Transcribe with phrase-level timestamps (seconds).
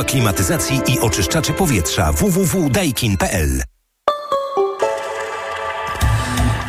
[0.00, 3.62] klimatyzacji i oczyszczaczy powietrza www.daikin.pl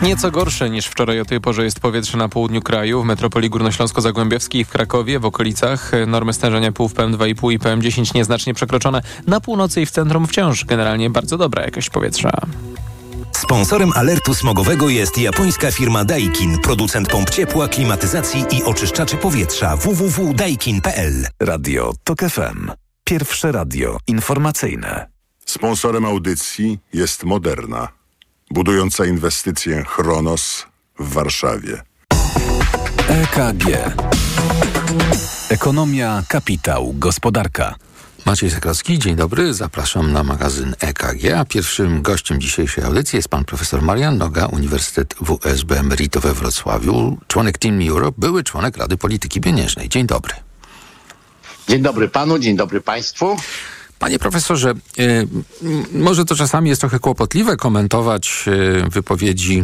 [0.02, 4.62] Nieco gorsze niż wczoraj o tej porze jest powietrze na południu kraju, w metropolii górnośląsko-zagłębiowskiej
[4.62, 5.92] i w Krakowie, w okolicach.
[6.08, 9.02] Normy stężenia PUW PM2,5 i PM10 nieznacznie przekroczone.
[9.28, 12.32] Na północy i w centrum wciąż generalnie bardzo dobra jakość powietrza.
[13.32, 21.28] Sponsorem alertu smogowego jest japońska firma Daikin, producent pomp ciepła, klimatyzacji i oczyszczaczy powietrza www.daikin.pl.
[21.40, 22.83] Radio TOK FM.
[23.14, 25.08] Pierwsze radio informacyjne.
[25.46, 27.88] Sponsorem audycji jest Moderna,
[28.52, 30.66] budująca inwestycję Chronos
[31.00, 31.82] w Warszawie.
[33.08, 33.66] EKG.
[35.50, 37.76] Ekonomia, kapitał, gospodarka.
[38.26, 39.54] Maciej Zakrowski, dzień dobry.
[39.54, 45.16] Zapraszam na magazyn EKG, a pierwszym gościem dzisiejszej audycji jest pan profesor Marian Noga, Uniwersytet
[45.22, 49.90] WSB Emerito we Wrocławiu, członek Team Europe, były członek Rady Polityki Pieniężnej.
[49.90, 50.34] Dzień dobry.
[51.70, 53.38] Dzień dobry panu, dzień dobry państwu.
[54.00, 55.28] Panie profesorze, y,
[55.92, 59.64] może to czasami jest trochę kłopotliwe komentować y, wypowiedzi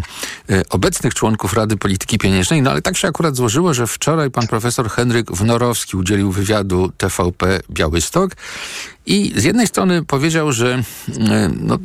[0.51, 4.47] y, obecnych członków Rady Polityki Pieniężnej, no ale tak się akurat złożyło, że wczoraj pan
[4.47, 8.31] profesor Henryk Wnorowski udzielił wywiadu TVP Białystok
[9.09, 10.83] i z jednej strony powiedział, że
[11.61, 11.77] no,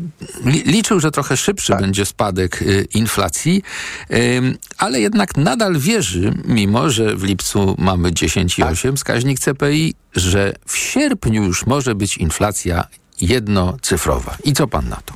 [0.45, 1.81] liczył, że trochę szybszy tak.
[1.81, 3.63] będzie spadek inflacji,
[4.79, 8.95] ale jednak nadal wierzy, mimo że w lipcu mamy 10,8 tak.
[8.97, 12.85] wskaźnik CPI, że w sierpniu już może być inflacja
[13.21, 14.37] jednocyfrowa.
[14.45, 15.15] I co pan na to?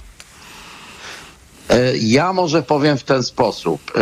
[1.69, 3.93] E, ja może powiem w ten sposób.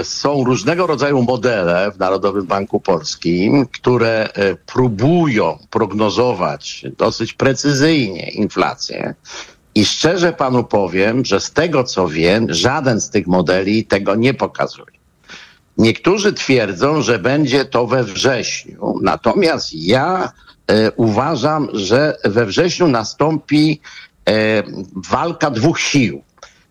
[0.00, 8.30] E, są różnego rodzaju modele w Narodowym Banku Polskim, które e, próbują prognozować dosyć precyzyjnie
[8.30, 9.14] inflację.
[9.74, 14.34] I szczerze panu powiem, że z tego co wiem, żaden z tych modeli tego nie
[14.34, 15.02] pokazuje.
[15.78, 20.32] Niektórzy twierdzą, że będzie to we wrześniu, natomiast ja
[20.96, 23.80] uważam, że we wrześniu nastąpi
[25.10, 26.22] walka dwóch sił.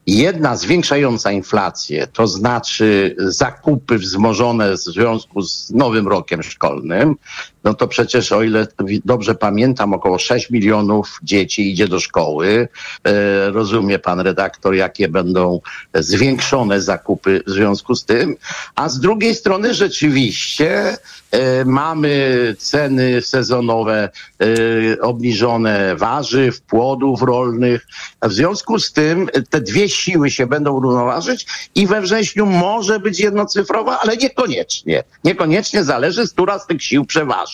[0.07, 7.15] Jedna zwiększająca inflację, to znaczy zakupy wzmożone w związku z nowym rokiem szkolnym,
[7.63, 8.67] no to przecież o ile
[9.05, 12.67] dobrze pamiętam, około 6 milionów dzieci idzie do szkoły.
[13.03, 15.61] E, rozumie pan redaktor, jakie będą
[15.93, 18.35] zwiększone zakupy w związku z tym.
[18.75, 20.97] A z drugiej strony rzeczywiście
[21.31, 27.87] e, mamy ceny sezonowe e, obniżone warzyw, płodów rolnych.
[28.21, 33.19] W związku z tym te dwie siły się będą równoważyć i we wrześniu może być
[33.19, 35.03] jednocyfrowa, ale niekoniecznie.
[35.23, 37.50] Niekoniecznie zależy, z która z tych sił przeważy.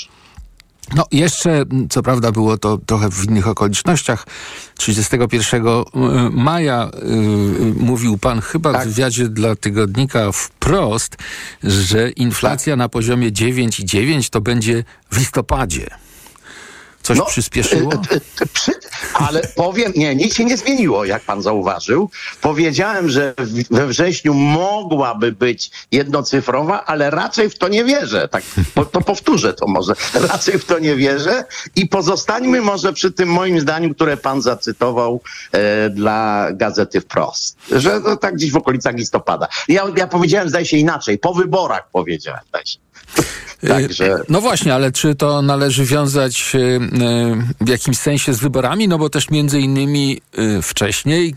[0.95, 4.25] No jeszcze, co prawda było to trochę w innych okolicznościach.
[4.77, 5.71] 31 y,
[6.31, 8.83] maja yy, mówił pan chyba tak.
[8.83, 11.15] w wywiadzie dla tygodnika wprost,
[11.63, 12.77] że inflacja tak.
[12.77, 16.06] na poziomie 9,9 to będzie w listopadzie.
[17.07, 17.93] Coś no, przyspieszyło?
[17.93, 18.73] E, e,
[19.13, 22.09] ale powiem, nie, nic się nie zmieniło, jak pan zauważył.
[22.41, 23.33] Powiedziałem, że
[23.71, 28.27] we wrześniu mogłaby być jednocyfrowa, ale raczej w to nie wierzę.
[28.27, 28.43] Tak,
[28.91, 29.93] to powtórzę to może.
[30.13, 35.21] Raczej w to nie wierzę i pozostańmy może przy tym moim zdaniu, które pan zacytował
[35.51, 37.57] e, dla gazety Wprost.
[37.71, 39.47] Że to tak gdzieś w okolicach listopada.
[39.67, 41.17] Ja, ja powiedziałem, zdaje się inaczej.
[41.17, 42.86] Po wyborach powiedziałem, zdaje się.
[43.67, 44.19] Także...
[44.29, 46.79] No właśnie, ale czy to należy wiązać e, e,
[47.61, 48.87] w jakimś sensie z wyborami?
[48.87, 51.35] No bo też między innymi e, wcześniej,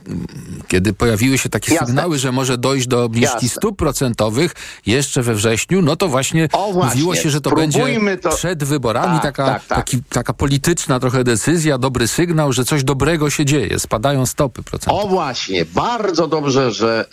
[0.69, 1.87] kiedy pojawiły się takie Jasne.
[1.87, 4.55] sygnały, że może dojść do obniżki stóp procentowych
[4.87, 6.83] jeszcze we wrześniu, no to właśnie, właśnie.
[6.85, 8.37] mówiło się, że to Próbujmy będzie to...
[8.37, 9.79] przed wyborami tak, taka, tak, tak.
[9.79, 15.05] Taki, taka polityczna trochę decyzja, dobry sygnał, że coś dobrego się dzieje, spadają stopy procentowe.
[15.05, 17.07] O właśnie, bardzo dobrze, że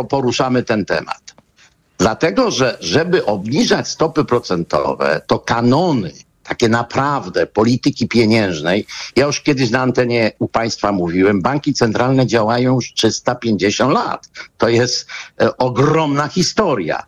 [0.00, 1.36] y, poruszamy ten temat.
[1.98, 6.12] Dlatego, że żeby obniżać stopy procentowe, to kanony
[6.48, 8.86] takie naprawdę polityki pieniężnej.
[9.16, 14.28] Ja już kiedyś na antenie u Państwa mówiłem, banki centralne działają już 350 lat.
[14.58, 15.06] To jest
[15.40, 17.02] e, ogromna historia.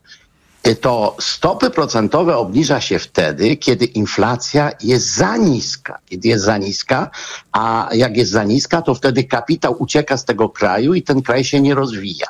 [0.63, 5.99] E, to stopy procentowe obniża się wtedy, kiedy inflacja jest za niska.
[6.07, 7.11] Kiedy jest za niska,
[7.53, 11.45] a jak jest za niska, to wtedy kapitał ucieka z tego kraju i ten kraj
[11.45, 12.27] się nie rozwija.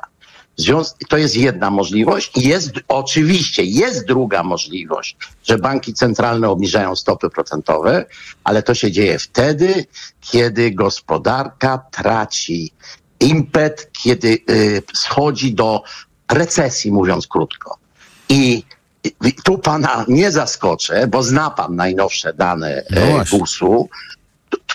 [1.09, 2.37] To jest jedna możliwość.
[2.37, 8.07] Jest, oczywiście jest druga możliwość, że banki centralne obniżają stopy procentowe,
[8.45, 9.87] ale to się dzieje wtedy,
[10.21, 12.73] kiedy gospodarka traci
[13.21, 15.83] impet, kiedy y, schodzi do
[16.33, 17.79] recesji, mówiąc krótko.
[18.29, 18.65] I
[19.45, 23.89] tu pana nie zaskoczę, bo zna pan najnowsze dane no GUS-u,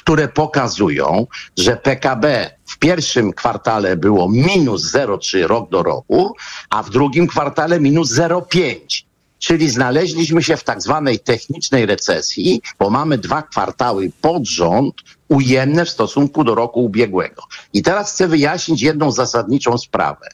[0.04, 1.28] które pokazują,
[1.58, 6.36] że PKB w pierwszym kwartale było minus 0,3 rok do roku,
[6.70, 9.04] a w drugim kwartale minus 0,5.
[9.40, 14.96] czyli znaleźliśmy się w tak zwanej technicznej recesji, bo mamy dwa kwartały pod rząd
[15.30, 17.44] ujemne w stosunku do roku ubiegłego.
[17.74, 20.30] I teraz chcę wyjaśnić jedną zasadniczą sprawę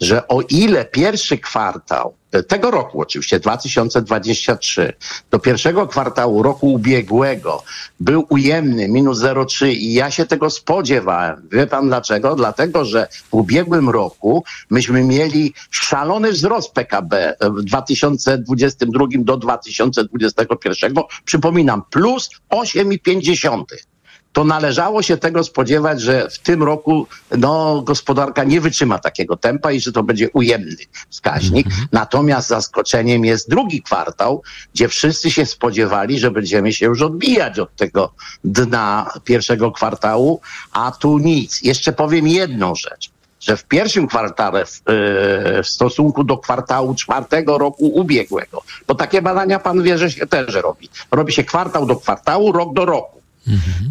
[0.00, 2.14] że o ile pierwszy kwartał
[2.48, 4.92] tego roku oczywiście, 2023,
[5.30, 7.62] do pierwszego kwartału roku ubiegłego
[8.00, 11.48] był ujemny, minus 0,3 i ja się tego spodziewałem.
[11.52, 12.36] Wie pan dlaczego?
[12.36, 20.94] Dlatego, że w ubiegłym roku myśmy mieli szalony wzrost PKB w 2022 do 2021.
[21.24, 23.89] Przypominam, plus 8,5
[24.32, 27.06] to należało się tego spodziewać, że w tym roku
[27.38, 30.76] no, gospodarka nie wytrzyma takiego tempa i że to będzie ujemny
[31.08, 31.66] wskaźnik.
[31.66, 31.86] -hmm.
[31.92, 34.42] Natomiast zaskoczeniem jest drugi kwartał,
[34.74, 38.12] gdzie wszyscy się spodziewali, że będziemy się już odbijać od tego
[38.44, 40.40] dna pierwszego kwartału,
[40.72, 41.62] a tu nic.
[41.62, 43.10] Jeszcze powiem jedną rzecz
[43.40, 49.22] że w pierwszym kwartale w, yy, w, stosunku do kwartału czwartego roku ubiegłego, bo takie
[49.22, 50.88] badania pan wie, że się też robi.
[51.10, 53.19] Robi się kwartał do kwartału, rok do roku.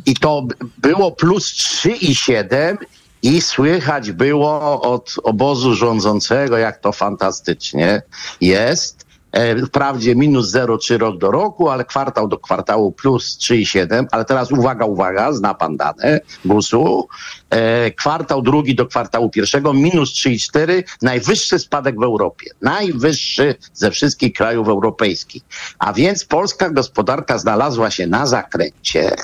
[0.06, 0.48] I to
[0.78, 2.78] było plus 3,7
[3.22, 8.02] i słychać było od obozu rządzącego, jak to fantastycznie
[8.42, 9.10] jest.
[9.32, 14.06] E, wprawdzie minus 0,3 rok do roku, ale kwartał do kwartału plus 3,7.
[14.12, 17.08] Ale teraz uwaga, uwaga, zna pan dane GUS-u.
[17.50, 20.84] E, kwartał drugi do kwartału pierwszego minus 3,4.
[21.02, 22.52] Najwyższy spadek w Europie.
[22.62, 25.44] Najwyższy ze wszystkich krajów europejskich.
[25.80, 29.16] A więc polska gospodarka znalazła się na zakręcie.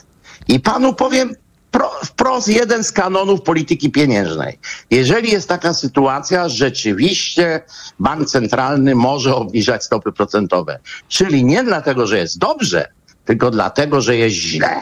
[0.47, 1.35] I panu powiem
[1.71, 4.59] pro, wprost jeden z kanonów polityki pieniężnej.
[4.91, 7.61] Jeżeli jest taka sytuacja, rzeczywiście
[7.99, 10.79] bank centralny może obniżać stopy procentowe.
[11.07, 12.87] Czyli nie dlatego, że jest dobrze,
[13.25, 14.81] tylko dlatego, że jest źle.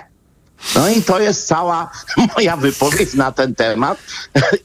[0.75, 1.91] No i to jest cała
[2.35, 3.97] moja wypowiedź na ten temat.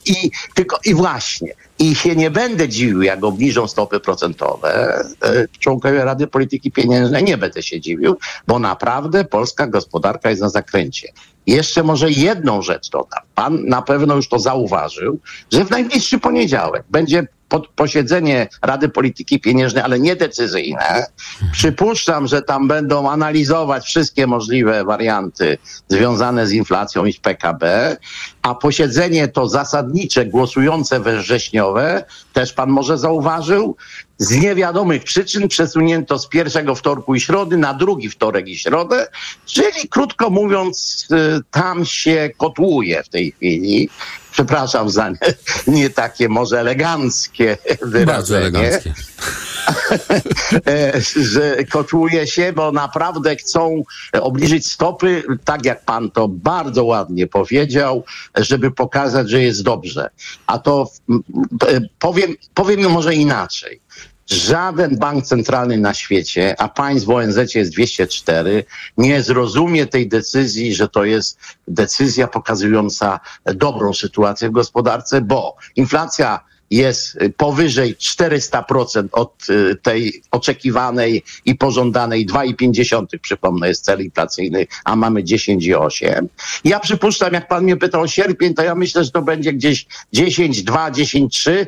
[0.05, 1.53] I tylko i właśnie.
[1.79, 7.23] I się nie będę dziwił, jak obniżą stopy procentowe e, członkowie Rady Polityki Pieniężnej.
[7.23, 8.17] Nie będę się dziwił,
[8.47, 11.07] bo naprawdę polska gospodarka jest na zakręcie.
[11.47, 13.19] Jeszcze może jedną rzecz dodam.
[13.35, 15.19] Pan na pewno już to zauważył,
[15.51, 17.27] że w najbliższy poniedziałek będzie
[17.75, 21.05] posiedzenie Rady Polityki Pieniężnej, ale nie decyzyjne.
[21.51, 25.57] Przypuszczam, że tam będą analizować wszystkie możliwe warianty
[25.87, 27.97] związane z inflacją i z PKB,
[28.41, 33.75] a posiedzenie to zasadnicze, głosujące we wrześniowe, też pan może zauważył,
[34.19, 39.07] z niewiadomych przyczyn przesunięto z pierwszego wtorku i środy na drugi wtorek i środę,
[39.45, 43.89] czyli krótko mówiąc, y, tam się kotłuje w tej chwili.
[44.39, 45.17] Przepraszam za nie,
[45.67, 48.05] nie takie może eleganckie wyrażenie.
[48.05, 48.93] Bardzo eleganckie.
[50.67, 53.83] E, że kotłuje się, bo naprawdę chcą
[54.21, 58.03] obniżyć stopy, tak jak pan to bardzo ładnie powiedział,
[58.37, 60.09] żeby pokazać, że jest dobrze.
[60.47, 60.91] A to
[61.99, 63.81] powiem, powiem może inaczej.
[64.29, 68.63] Żaden bank centralny na świecie, a państw w ONZ jest 204,
[68.97, 76.39] nie zrozumie tej decyzji, że to jest decyzja pokazująca dobrą sytuację w gospodarce, bo inflacja
[76.71, 84.95] jest powyżej 400% od y, tej oczekiwanej i pożądanej 2,5, przypomnę, jest cel inflacyjny, a
[84.95, 86.25] mamy 10,8.
[86.63, 89.85] Ja przypuszczam, jak pan mnie pytał o sierpień, to ja myślę, że to będzie gdzieś
[90.13, 91.65] 10,2, 10,3,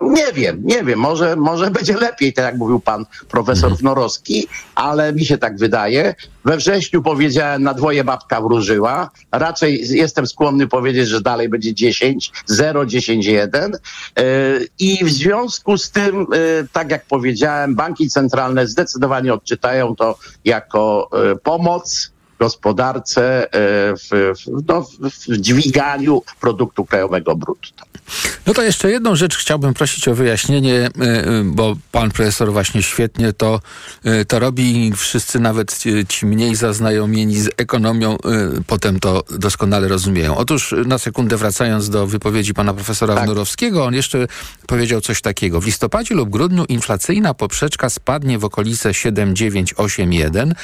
[0.00, 3.76] nie wiem, nie wiem, może, może będzie lepiej, tak jak mówił pan profesor mhm.
[3.76, 6.14] Wnorowski, ale mi się tak wydaje.
[6.44, 9.10] We wrześniu powiedziałem, na dwoje babka wróżyła.
[9.32, 13.72] Raczej jestem skłonny powiedzieć, że dalej będzie 10, 0, 10, 1.
[14.78, 21.08] I w związku z tym, yy, tak jak powiedziałem, banki centralne zdecydowanie odczytają to jako
[21.12, 27.84] yy, pomoc gospodarce yy, w, w, no, w dźwiganiu produktu krajowego brutto.
[28.46, 32.82] No to jeszcze jedną rzecz chciałbym prosić o wyjaśnienie, e, e, bo pan profesor właśnie
[32.82, 33.60] świetnie to,
[34.04, 34.92] e, to robi.
[34.96, 35.78] Wszyscy, nawet
[36.08, 38.16] ci mniej zaznajomieni z ekonomią,
[38.66, 40.36] potem to doskonale rozumieją.
[40.36, 43.24] Otóż na sekundę wracając do wypowiedzi pana profesora tak.
[43.24, 44.26] Wnorowskiego, on jeszcze
[44.66, 45.60] powiedział coś takiego.
[45.60, 50.54] W listopadzie lub grudniu inflacyjna poprzeczka spadnie w okolice 7,981,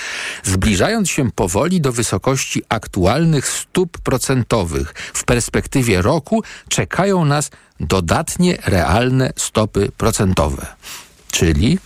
[0.44, 4.94] zbliżając się powoli do wysokości aktualnych stóp procentowych.
[4.96, 10.66] W perspektywie roku czekają nas dodatnie realne stopy procentowe.
[11.30, 11.78] Czyli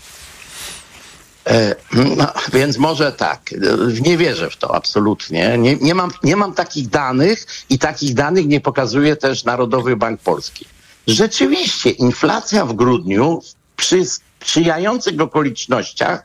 [1.47, 3.55] e, no, więc może tak.
[4.01, 5.59] Nie wierzę w to absolutnie.
[5.59, 10.21] Nie, nie, mam, nie mam takich danych i takich danych nie pokazuje też Narodowy Bank
[10.21, 10.67] Polski.
[11.07, 13.43] Rzeczywiście inflacja w grudniu
[13.77, 16.23] przy sprzyjających okolicznościach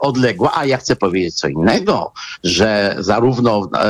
[0.00, 0.52] odległa.
[0.54, 2.12] A ja chcę powiedzieć co innego,
[2.44, 3.88] że zarówno e,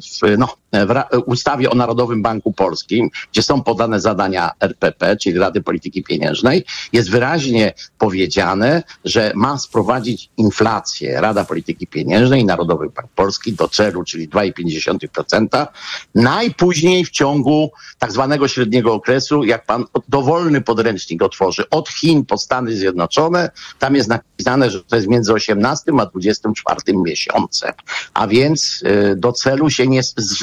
[0.00, 5.62] w, no, w ustawie o Narodowym Banku Polskim, gdzie są podane zadania RPP, czyli Rady
[5.62, 13.52] Polityki Pieniężnej, jest wyraźnie powiedziane, że ma sprowadzić inflację Rada Polityki Pieniężnej Narodowy Bank Polski
[13.52, 15.66] do celu, czyli 2,5%
[16.14, 22.38] najpóźniej w ciągu tak zwanego średniego okresu, jak pan dowolny podręcznik otworzy od Chin po
[22.38, 23.50] Stany Zjednoczone.
[23.78, 27.72] Tam jest napisane, że to jest między 18 a 24 miesiącem.
[28.14, 30.00] A więc y, do celu się nie,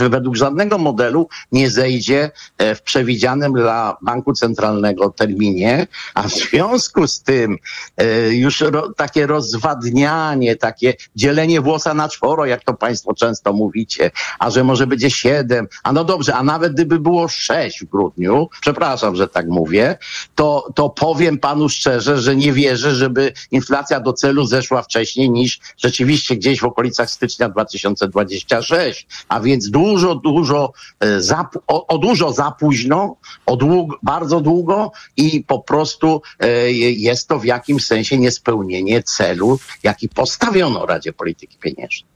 [0.10, 7.08] według żadnego modelu nie zejdzie e, w przewidzianym dla Banku Centralnego terminie, a w związku
[7.08, 7.58] z tym
[7.98, 14.12] e, już ro, takie rozwadnianie, takie dzielenie włosa na czworo, jak to Państwo często mówicie,
[14.40, 18.50] a że może będzie siedem, a no dobrze, a nawet gdyby było sześć w grudniu,
[18.62, 19.98] przepraszam, że tak mówię,
[20.36, 25.60] to, to powiem, panu szczerze, że nie wierzę, żeby inflacja do celu zeszła wcześniej niż
[25.78, 29.08] rzeczywiście gdzieś w okolicach stycznia 2026.
[29.30, 33.58] A więc dużo, dużo, e, za, o, o, dużo za późno, o
[34.04, 39.45] bardzo długo i po prostu e, jest to w jakimś sensie niespełnienie celu,
[39.84, 42.16] jaki postawiono Radzie Polityki Pieniężnej.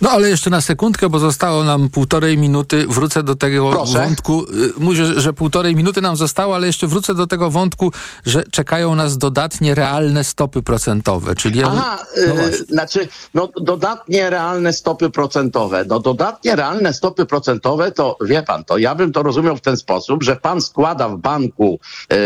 [0.00, 2.86] No ale jeszcze na sekundkę, bo zostało nam półtorej minuty.
[2.88, 3.98] Wrócę do tego Proszę.
[3.98, 4.42] wątku.
[4.42, 7.92] Y, mówię, że półtorej minuty nam zostało, ale jeszcze wrócę do tego wątku,
[8.26, 11.34] że czekają nas dodatnie realne stopy procentowe.
[11.34, 15.84] Czyli Aha, no yy, znaczy, no dodatnie realne stopy procentowe.
[15.88, 19.76] No dodatnie realne stopy procentowe to, wie pan, to ja bym to rozumiał w ten
[19.76, 21.78] sposób, że pan składa w banku
[22.10, 22.16] yy,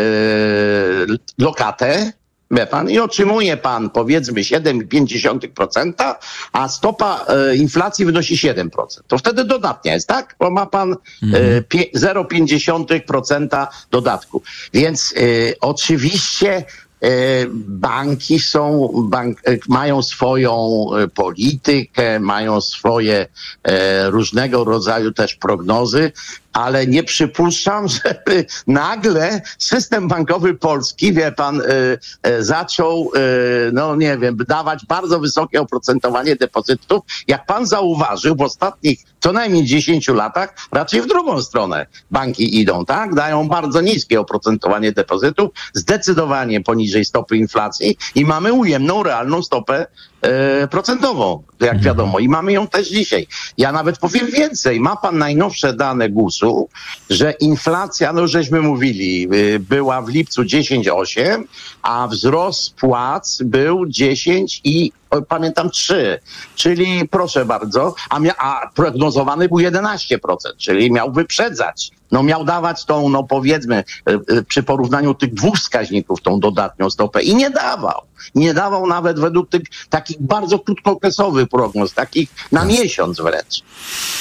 [1.38, 2.12] lokatę,
[2.50, 6.14] Wie pan, i otrzymuje pan powiedzmy 7,5%,
[6.52, 8.68] a stopa e, inflacji wynosi 7%.
[9.06, 10.36] To wtedy dodatnia jest, tak?
[10.38, 11.64] Bo ma pan mhm.
[11.74, 14.42] e, 0,5% dodatku.
[14.72, 15.20] Więc e,
[15.60, 16.64] oczywiście e,
[17.66, 23.26] banki są, bank, e, mają swoją e, politykę, mają swoje
[24.10, 26.12] różnego rodzaju też prognozy
[26.52, 31.64] ale nie przypuszczam, żeby nagle system bankowy polski, wie pan, y,
[32.28, 37.02] y, zaczął, y, no nie wiem, dawać bardzo wysokie oprocentowanie depozytów.
[37.28, 42.84] Jak pan zauważył, w ostatnich co najmniej 10 latach raczej w drugą stronę banki idą,
[42.84, 43.14] tak?
[43.14, 49.86] Dają bardzo niskie oprocentowanie depozytów, zdecydowanie poniżej stopy inflacji i mamy ujemną, realną stopę
[50.70, 51.84] procentową, jak mhm.
[51.84, 53.26] wiadomo, i mamy ją też dzisiaj.
[53.58, 54.80] Ja nawet powiem więcej.
[54.80, 56.68] Ma pan najnowsze dane GUS-u,
[57.10, 61.44] że inflacja, no żeśmy mówili, y, była w lipcu 10,8,
[61.82, 64.92] a wzrost płac był 10 i
[65.28, 66.20] pamiętam 3.
[66.54, 72.84] Czyli proszę bardzo, a, mia- a prognozowany był 11%, czyli miał wyprzedzać no miał dawać
[72.84, 77.50] tą, no powiedzmy, e, e, przy porównaniu tych dwóch wskaźników, tą dodatnią stopę i nie
[77.50, 78.00] dawał.
[78.34, 83.62] Nie dawał nawet według tych takich bardzo krótkookresowych prognoz, takich na miesiąc wręcz.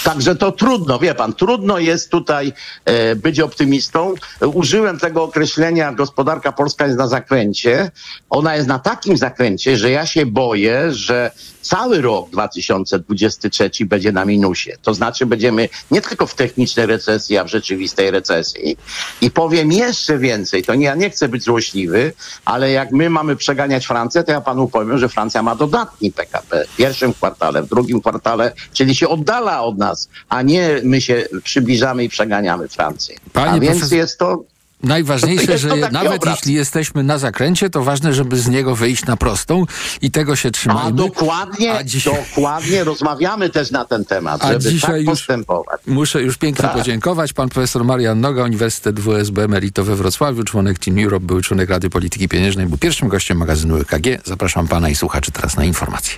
[0.03, 2.53] Także to trudno, wie pan, trudno jest tutaj
[2.85, 4.13] e, być optymistą.
[4.53, 7.91] Użyłem tego określenia, gospodarka polska jest na zakręcie.
[8.29, 11.31] Ona jest na takim zakręcie, że ja się boję, że
[11.61, 14.71] cały rok 2023 będzie na minusie.
[14.81, 18.77] To znaczy będziemy nie tylko w technicznej recesji, a w rzeczywistej recesji.
[19.21, 22.13] I powiem jeszcze więcej, to nie, ja nie chcę być złośliwy,
[22.45, 26.65] ale jak my mamy przeganiać Francję, to ja panu powiem, że Francja ma dodatni PKB
[26.65, 31.25] w pierwszym kwartale, w drugim kwartale, czyli się oddala od nas, a nie my się
[31.43, 33.15] przybliżamy i przeganiamy Francję.
[33.33, 34.43] Panie a więc profesor- jest to
[34.83, 36.35] Najważniejsze, że nawet obraz.
[36.35, 39.65] jeśli jesteśmy na zakręcie, to ważne, żeby z niego wyjść na prostą
[40.01, 40.91] i tego się A trzymajmy.
[40.97, 45.81] dokładnie, A dzisiaj- dokładnie rozmawiamy też na ten temat, A żeby dzisiaj tak już- postępować.
[45.87, 46.73] Muszę już pięknie Tak.
[46.73, 47.33] podziękować.
[47.33, 51.89] Pan profesor Marian Noga, Uniwersytet WSB Merito we Wrocławiu, członek Team Europe, był członek Rady
[51.89, 54.19] Polityki Pieniężnej, był pierwszym gościem magazynu EKG.
[54.25, 56.17] Zapraszam pana i słuchaczy teraz na informacje.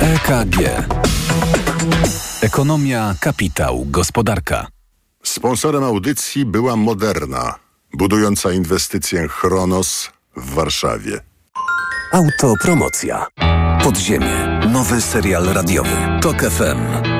[0.00, 0.84] EKG.
[2.42, 4.66] Ekonomia, kapitał, gospodarka.
[5.22, 7.54] Sponsorem audycji była Moderna,
[7.94, 11.20] budująca inwestycję Chronos w Warszawie.
[12.12, 13.26] Autopromocja.
[13.82, 14.60] Podziemie.
[14.72, 15.96] Nowy serial radiowy.
[16.22, 17.19] Tok FM.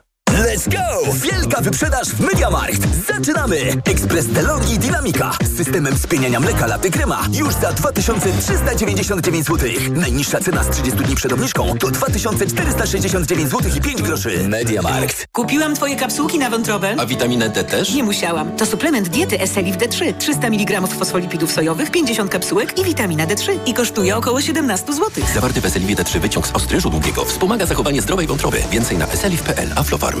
[0.31, 1.11] Let's go!
[1.13, 2.81] Wielka wyprzedaż w MediaMarkt.
[3.07, 3.57] Zaczynamy!
[3.85, 9.69] Ekspres DeLonghi Dynamika z systemem spieniania mleka laty krema już za 2399 zł.
[9.91, 14.47] Najniższa cena z 30 dni przed obniżką to 2469 zł i 5 groszy.
[14.49, 15.27] MediaMarkt.
[15.31, 16.95] Kupiłam twoje kapsułki na wątrobę.
[16.99, 17.93] A witaminę D też?
[17.93, 18.51] Nie musiałam.
[18.51, 20.13] To suplement diety Eselif D3.
[20.17, 23.57] 300 mg fosfolipidów sojowych, 50 kapsułek i witamina D3.
[23.65, 25.09] I kosztuje około 17 zł.
[25.33, 28.57] Zawarty w Eseliwie D3 wyciąg z ostryżu długiego wspomaga zachowanie zdrowej wątroby.
[28.71, 29.69] Więcej na eselif.pl.
[29.75, 30.20] Aflofarm.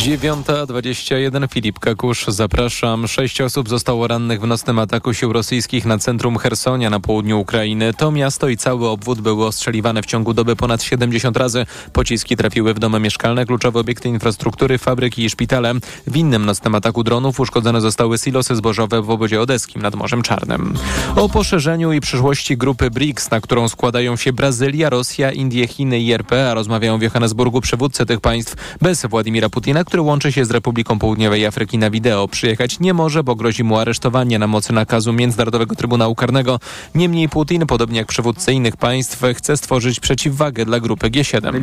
[0.00, 3.08] 9.21 Filip Kakusz, zapraszam.
[3.08, 7.94] Sześć osób zostało rannych w nocnym ataku sił rosyjskich na centrum Hersonia na południu Ukrainy.
[7.94, 11.66] To miasto i cały obwód były ostrzeliwane w ciągu doby ponad 70 razy.
[11.92, 15.74] Pociski trafiły w domy mieszkalne, kluczowe obiekty infrastruktury, fabryki i szpitale.
[16.06, 20.74] W innym nocnym ataku dronów uszkodzone zostały silosy zbożowe w obozie odeskim nad Morzem Czarnym.
[21.16, 26.12] O poszerzeniu i przyszłości grupy BRICS, na którą składają się Brazylia, Rosja, Indie, Chiny i
[26.12, 30.50] RP, a rozmawiają w Johannesburgu przywódcy tych państw bez Władimira Putina, który łączy się z
[30.50, 32.28] Republiką Południowej Afryki na wideo.
[32.28, 36.60] Przyjechać nie może, bo grozi mu aresztowanie na mocy nakazu Międzynarodowego Trybunału Karnego.
[36.94, 41.60] Niemniej Putin, podobnie jak przywódcy innych państw, chce stworzyć przeciwwagę dla grupy G7.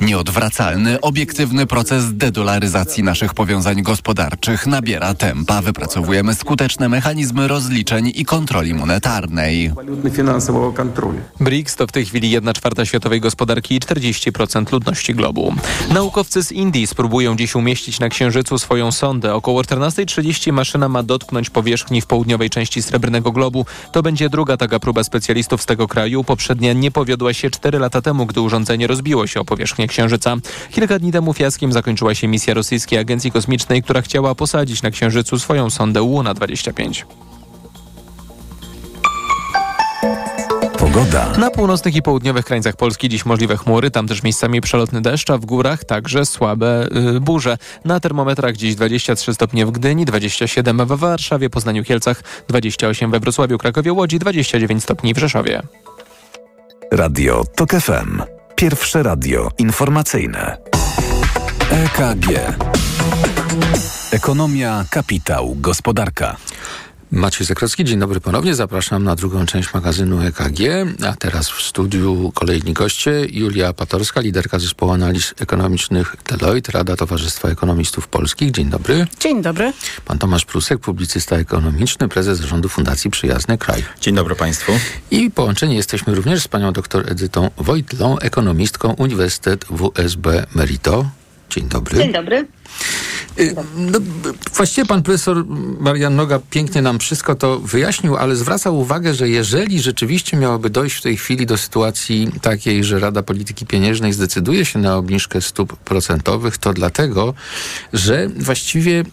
[0.00, 5.62] Nieodwracalny, obiektywny proces dedolaryzacji naszych powiązań gospodarczych nabiera tempa.
[5.62, 9.72] Wypracowujemy skuteczne mechanizmy rozliczeń i kontroli monetarnej.
[11.40, 15.54] BRICS to w tej chwili 1 czwarta światowej gospodarki i 40% ludności globu.
[15.94, 19.34] Naukowcy z Indii spróbują dziś umieścić na Księżycu swoją sondę.
[19.34, 23.66] Około 14.30 maszyna ma dotknąć powierzchni w południowej części Srebrnego Globu.
[23.92, 26.24] To będzie druga taka próba specjalistów z tego kraju.
[26.24, 30.36] Poprzednia nie powiodła się 4 lata temu, gdy urządzenie rozbiło się o powierzchnię Księżyca.
[30.70, 35.38] Kilka dni temu fiaskiem zakończyła się misja rosyjskiej agencji kosmicznej, która chciała posadzić na Księżycu
[35.38, 37.06] swoją sondę Luna 25.
[40.92, 41.32] Pogoda.
[41.38, 45.38] Na północnych i południowych krańcach Polski dziś możliwe chmury, tam też miejscami przelotny deszcz, a
[45.38, 47.58] w górach także słabe y, burze.
[47.84, 53.58] Na termometrach dziś 23 stopnie w Gdyni, 27 w Warszawie, Poznaniu, Kielcach, 28 we Wrocławiu,
[53.58, 55.62] Krakowie, Łodzi, 29 stopni w Rzeszowie.
[56.92, 58.22] Radio Tok FM.
[58.56, 60.56] Pierwsze radio informacyjne.
[61.70, 62.26] EKG.
[64.12, 66.36] Ekonomia, kapitał, gospodarka.
[67.12, 68.54] Maciej Zakrocki, dzień dobry ponownie.
[68.54, 70.60] Zapraszam na drugą część magazynu EKG.
[71.06, 73.26] A teraz w studiu kolejni goście.
[73.30, 78.50] Julia Patorska, liderka zespołu analiz ekonomicznych Deloitte, Rada Towarzystwa Ekonomistów Polskich.
[78.50, 79.06] Dzień dobry.
[79.20, 79.72] Dzień dobry.
[80.04, 83.84] Pan Tomasz Prusek, publicysta ekonomiczny, prezes zarządu Fundacji Przyjazny Kraj.
[84.00, 84.72] Dzień dobry Państwu.
[85.10, 91.19] I połączeni jesteśmy również z panią doktor Edytą Wojtlą, ekonomistką Uniwersytet WSB Merito.
[91.50, 91.98] Dzień dobry.
[91.98, 92.46] Dzień dobry.
[93.40, 93.98] Y, No,
[94.54, 95.44] właściwie pan profesor
[95.80, 100.96] Marian Noga pięknie nam wszystko to wyjaśnił, ale zwraca uwagę, że jeżeli rzeczywiście miałoby dojść
[100.96, 105.76] w tej chwili do sytuacji takiej, że Rada Polityki Pieniężnej zdecyduje się na obniżkę stóp
[105.76, 107.34] procentowych, to dlatego,
[107.92, 109.04] że właściwie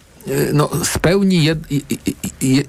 [0.53, 1.59] no, spełni jed,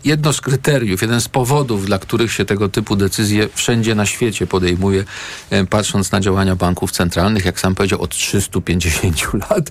[0.04, 4.46] jedno z kryteriów, jeden z powodów, dla których się tego typu decyzje wszędzie na świecie
[4.46, 5.04] podejmuje,
[5.70, 9.70] patrząc na działania banków centralnych, jak sam powiedział, od 350 lat.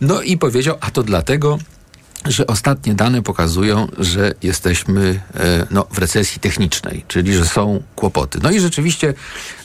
[0.00, 1.58] No i powiedział, a to dlatego,
[2.28, 8.38] że ostatnie dane pokazują, że jesteśmy e, no, w recesji technicznej, czyli że są kłopoty.
[8.42, 9.14] No i rzeczywiście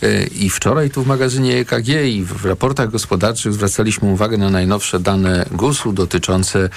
[0.03, 4.99] e, i wczoraj tu w magazynie EKG i w raportach gospodarczych zwracaliśmy uwagę na najnowsze
[4.99, 6.69] dane GUS-u dotyczące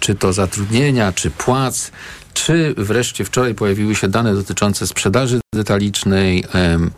[0.00, 1.90] czy to zatrudnienia, czy płac,
[2.34, 6.44] czy wreszcie wczoraj pojawiły się dane dotyczące sprzedaży detalicznej,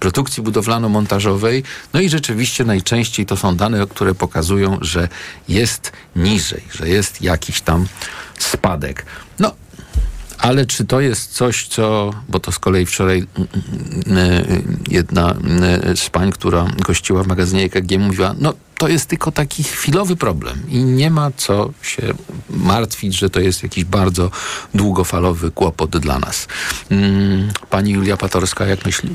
[0.00, 1.62] produkcji budowlano-montażowej.
[1.94, 5.08] No i rzeczywiście najczęściej to są dane, które pokazują, że
[5.48, 7.86] jest niżej, że jest jakiś tam
[8.38, 9.06] spadek.
[9.38, 9.54] No,
[10.38, 13.48] ale czy to jest coś, co, bo to z kolei wczoraj mm,
[14.06, 15.34] mm, mm, jedna
[15.94, 20.62] z pań, która gościła w magazynie EKG mówiła, no to jest tylko taki chwilowy problem
[20.68, 22.02] i nie ma co się
[22.50, 24.30] martwić, że to jest jakiś bardzo
[24.74, 26.48] długofalowy kłopot dla nas.
[27.70, 29.14] Pani Julia Patorska, jak myśli?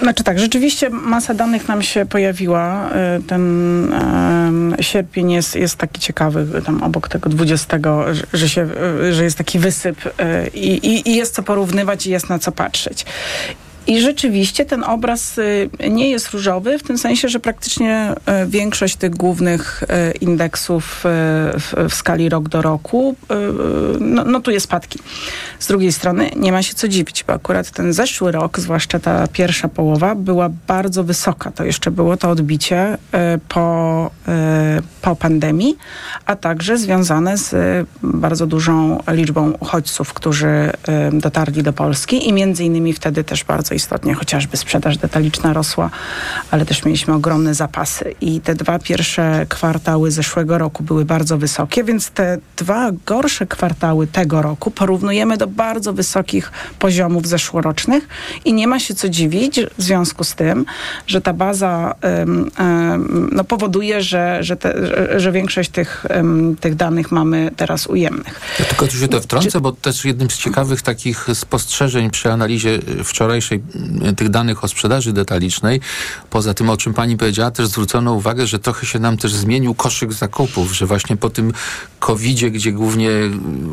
[0.00, 2.90] Znaczy tak, rzeczywiście masa danych nam się pojawiła.
[3.18, 3.94] Y, ten
[4.80, 7.78] sierpień jest, jest taki ciekawy, tam obok tego 20,
[8.32, 8.68] że, się,
[9.02, 10.10] y, że jest taki wysyp y,
[10.54, 13.06] i, i jest co porównywać i jest na co patrzeć.
[13.86, 18.12] I rzeczywiście ten obraz y, nie jest różowy, w tym sensie, że praktycznie
[18.44, 23.16] y, większość tych głównych y, indeksów w, skali rok do roku
[24.00, 24.98] no, notuje spadki.
[25.58, 29.28] Z drugiej strony nie ma się co dziwić, bo akurat ten zeszły rok, zwłaszcza ta
[29.28, 31.50] pierwsza połowa, była bardzo wysoka.
[31.50, 32.98] To jeszcze było to odbicie
[33.48, 34.10] po,
[35.02, 35.76] po pandemii,
[36.26, 37.54] a także związane z
[38.02, 40.70] bardzo dużą liczbą uchodźców, którzy
[41.12, 45.90] dotarli do Polski i między innymi wtedy też bardzo istotnie, chociażby sprzedaż detaliczna rosła,
[46.50, 51.84] ale też mieliśmy ogromne zapasy i te dwa pierwsze kwartały zeszłego roku były bardzo wysokie,
[51.84, 58.08] więc te dwa gorsze kwartały tego roku porównujemy do bardzo wysokich poziomów zeszłorocznych
[58.44, 60.64] i nie ma się co dziwić w związku z tym,
[61.06, 61.94] że ta baza
[63.32, 64.74] no, powoduje, że, że, te,
[65.20, 66.06] że, większość tych,
[66.60, 68.40] tych danych mamy teraz ujemnych.
[68.58, 69.60] Ja tylko tu się to wtrącę, Czy...
[69.60, 73.62] bo też jednym z ciekawych takich spostrzeżeń przy analizie wczorajszej
[74.16, 75.80] tych danych o sprzedaży detalicznej,
[76.30, 79.74] poza tym, o czym pani powiedziała, też zwrócono uwagę, że trochę się nam też zmienił
[79.74, 81.52] koszyk zakupów, że właśnie po tym
[82.00, 83.10] COVID-zie, gdzie głównie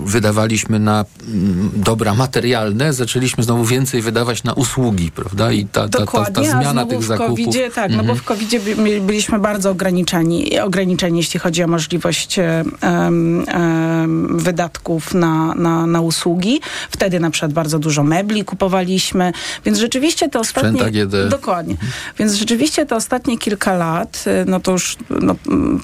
[0.05, 5.51] wydawaliśmy na mm, dobra materialne, zaczęliśmy znowu więcej wydawać na usługi, prawda?
[5.51, 7.55] I ta, ta, ta, ta zmiana tych zakupów.
[7.75, 8.49] tak, no bo w covid
[9.01, 16.61] byliśmy bardzo ograniczeni, ograniczeni, jeśli chodzi o możliwość um, um, wydatków na, na, na usługi.
[16.89, 19.31] Wtedy na przykład bardzo dużo mebli kupowaliśmy,
[19.65, 20.71] więc rzeczywiście te ostatnie...
[21.29, 21.73] Dokładnie.
[21.73, 21.91] Mhm.
[22.19, 25.35] Więc rzeczywiście te ostatnie kilka lat, y, no to już no,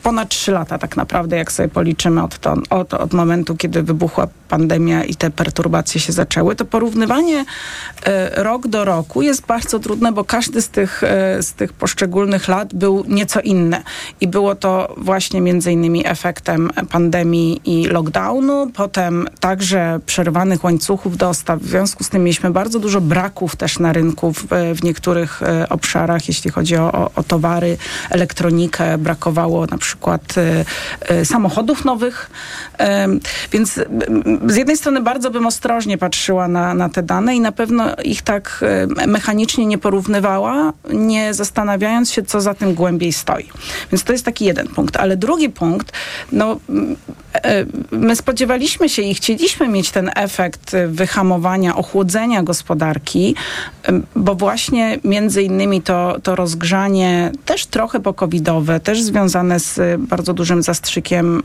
[0.04, 4.28] ponad trzy lata tak naprawdę, jak sobie policzymy od, to, od, od momentu, kiedy wybuchła
[4.48, 10.12] pandemia i te perturbacje się zaczęły, to porównywanie y, rok do roku jest bardzo trudne,
[10.12, 13.84] bo każdy z tych, y, z tych poszczególnych lat był nieco inny.
[14.22, 21.60] I było to właśnie między innymi efektem pandemii i lockdownu, potem także przerwanych łańcuchów dostaw.
[21.60, 25.70] W związku z tym mieliśmy bardzo dużo braków też na rynku w, w niektórych e,
[25.70, 27.78] obszarach, jeśli chodzi o, o, towary,
[28.10, 28.98] elektronikę.
[28.98, 30.66] Brakowało na przykład e,
[31.02, 32.30] e, samochodów nowych.
[33.52, 33.80] Więc
[34.48, 38.22] z jednej strony bardzo bym ostrożnie patrzyła na, na te dane i na pewno ich
[38.22, 38.66] tak
[39.08, 43.50] mechanicznie nie porównywała, nie zastanawiając się, co za tym głębiej stoi.
[43.92, 44.98] Więc to jest taki jeden punkt.
[44.98, 45.92] Ale drugi punkt,
[46.32, 46.60] no
[47.92, 53.36] my spodziewaliśmy się i chcieliśmy mieć ten efekt wyhamowania, ochłodzenia gospodarki,
[54.16, 60.64] bo właśnie między innymi to, to rozgrzanie też trochę pokowidowe, też związane z bardzo dużym
[60.64, 61.44] zastrzykiem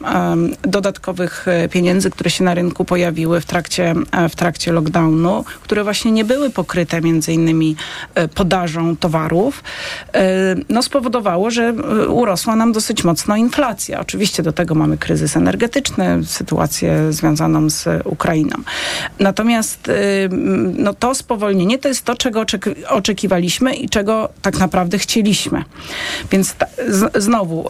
[0.63, 5.85] dodatkowych e, pieniędzy, które się na rynku pojawiły w trakcie, e, w trakcie lockdownu, które
[5.85, 7.77] właśnie nie były pokryte między innymi
[8.15, 9.63] e, podażą towarów,
[10.69, 11.73] no spowodowało, że
[12.09, 14.01] urosła nam dosyć mocno inflacja.
[14.01, 18.57] Oczywiście do tego mamy kryzys energetyczny, sytuację związaną z Ukrainą.
[19.19, 19.91] Natomiast
[20.77, 22.32] no to spowolnienie to jest to, czego
[22.89, 25.65] oczekiwaliśmy i czego tak naprawdę chcieliśmy.
[26.31, 26.57] Więc
[27.15, 27.69] znowu,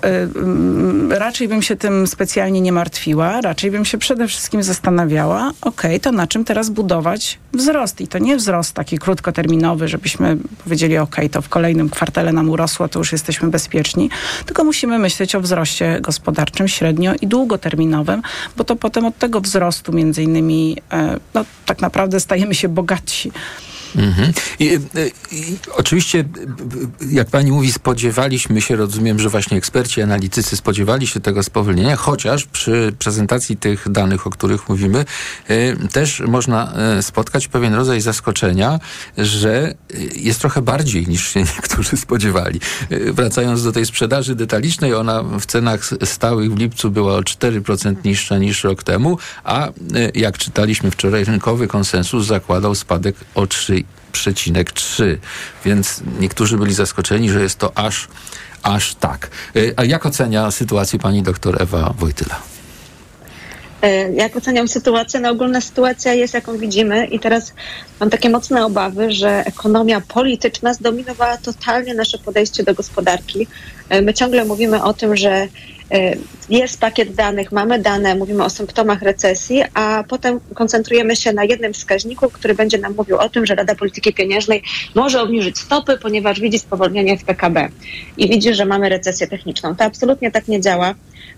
[1.13, 5.83] y, raczej bym się tym specjalnie nie martwiła, raczej bym się przede wszystkim zastanawiała, ok,
[6.03, 8.01] to na czym teraz budować wzrost?
[8.01, 12.89] I to nie wzrost taki krótkoterminowy, żebyśmy powiedzieli, ok, to w kolejnym kwartale nam urosło,
[12.89, 14.11] to już jesteśmy bezpieczni,
[14.47, 18.23] tylko musimy myśleć o wzroście gospodarczym średnio i długoterminowym,
[18.57, 23.33] bo to potem od tego wzrostu między innymi, e, no tak naprawdę stajemy się bogatsi.
[23.97, 24.33] Mhm.
[24.59, 26.25] I, i, I, oczywiście,
[27.11, 32.45] jak pani mówi, spodziewaliśmy się, rozumiem, że właśnie eksperci, analitycy spodziewali się tego spowolnienia, chociaż
[32.45, 35.05] przy prezentacji tych danych, o których mówimy,
[35.51, 38.81] y, też można spotkać pewien rodzaj zaskoczenia,
[39.19, 39.75] że
[40.17, 42.61] jest trochę bardziej niż się niektórzy spodziewali.
[43.13, 48.39] Wracając do tej sprzedaży detalicznej, ona w cenach stałych w lipcu była o 4% niższa
[48.39, 49.69] niż rok temu, a
[50.15, 53.47] jak czytaliśmy wczoraj, rynkowy konsensus zakładał spadek o
[54.13, 55.17] 3,3.
[55.65, 58.09] Więc niektórzy byli zaskoczeni, że jest to aż,
[58.63, 59.31] aż tak.
[59.77, 62.41] A jak ocenia sytuację pani doktor Ewa Wojtyla?
[64.15, 65.21] Jak oceniam sytuację?
[65.21, 67.53] No ogólna sytuacja jest, jaką widzimy i teraz
[68.01, 73.47] mam takie mocne obawy, że ekonomia polityczna zdominowała totalnie nasze podejście do gospodarki.
[74.03, 75.49] My ciągle mówimy o tym, że
[75.82, 75.82] E,
[76.49, 81.73] jest pakiet danych, mamy dane, mówimy o symptomach recesji, a potem koncentrujemy się na jednym
[81.73, 84.63] wskaźniku, który będzie nam mówił o tym, że Rada Polityki Pieniężnej
[84.95, 87.69] może obniżyć stopy, ponieważ widzi spowolnienie w PKB
[88.17, 89.77] i widzi, że mamy recesję techniczną.
[89.77, 90.95] To absolutnie tak nie działa.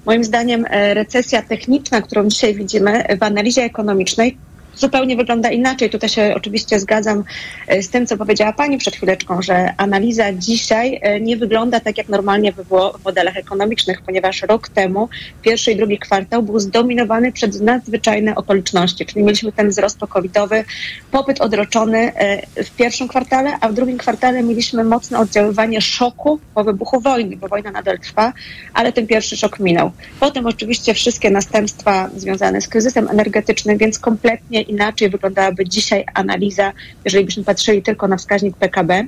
[0.06, 4.36] Moim zdaniem e, recesja techniczna, którą dzisiaj widzimy w analizie ekonomicznej,
[4.76, 5.90] zupełnie wygląda inaczej.
[5.90, 7.24] Tutaj się oczywiście zgadzam
[7.66, 11.98] e, z tym, co powiedziała Pani przed chwileczką, że analiza dzisiaj e, nie wygląda tak,
[11.98, 15.08] jak normalnie by było w modelach ekonomicznych, ponieważ rok temu
[15.42, 20.64] pierwszy i drugi kwartał był zdominowany przez nadzwyczajne okoliczności, czyli mieliśmy ten wzrost covidowy,
[21.10, 26.64] popyt odroczony e, w pierwszym kwartale, a w drugim kwartale mieliśmy mocne oddziaływanie szoku po
[26.64, 28.32] wybuchu wojny, bo wojna nadal trwa,
[28.74, 29.90] ale ten pierwszy szok minął.
[30.20, 36.72] Potem oczywiście wszystkie następstwa związane z kryzysem energetycznym, więc kompletnie inaczej wyglądałaby dzisiaj analiza,
[37.04, 39.06] jeżeli byśmy patrzyli tylko na wskaźnik PKB.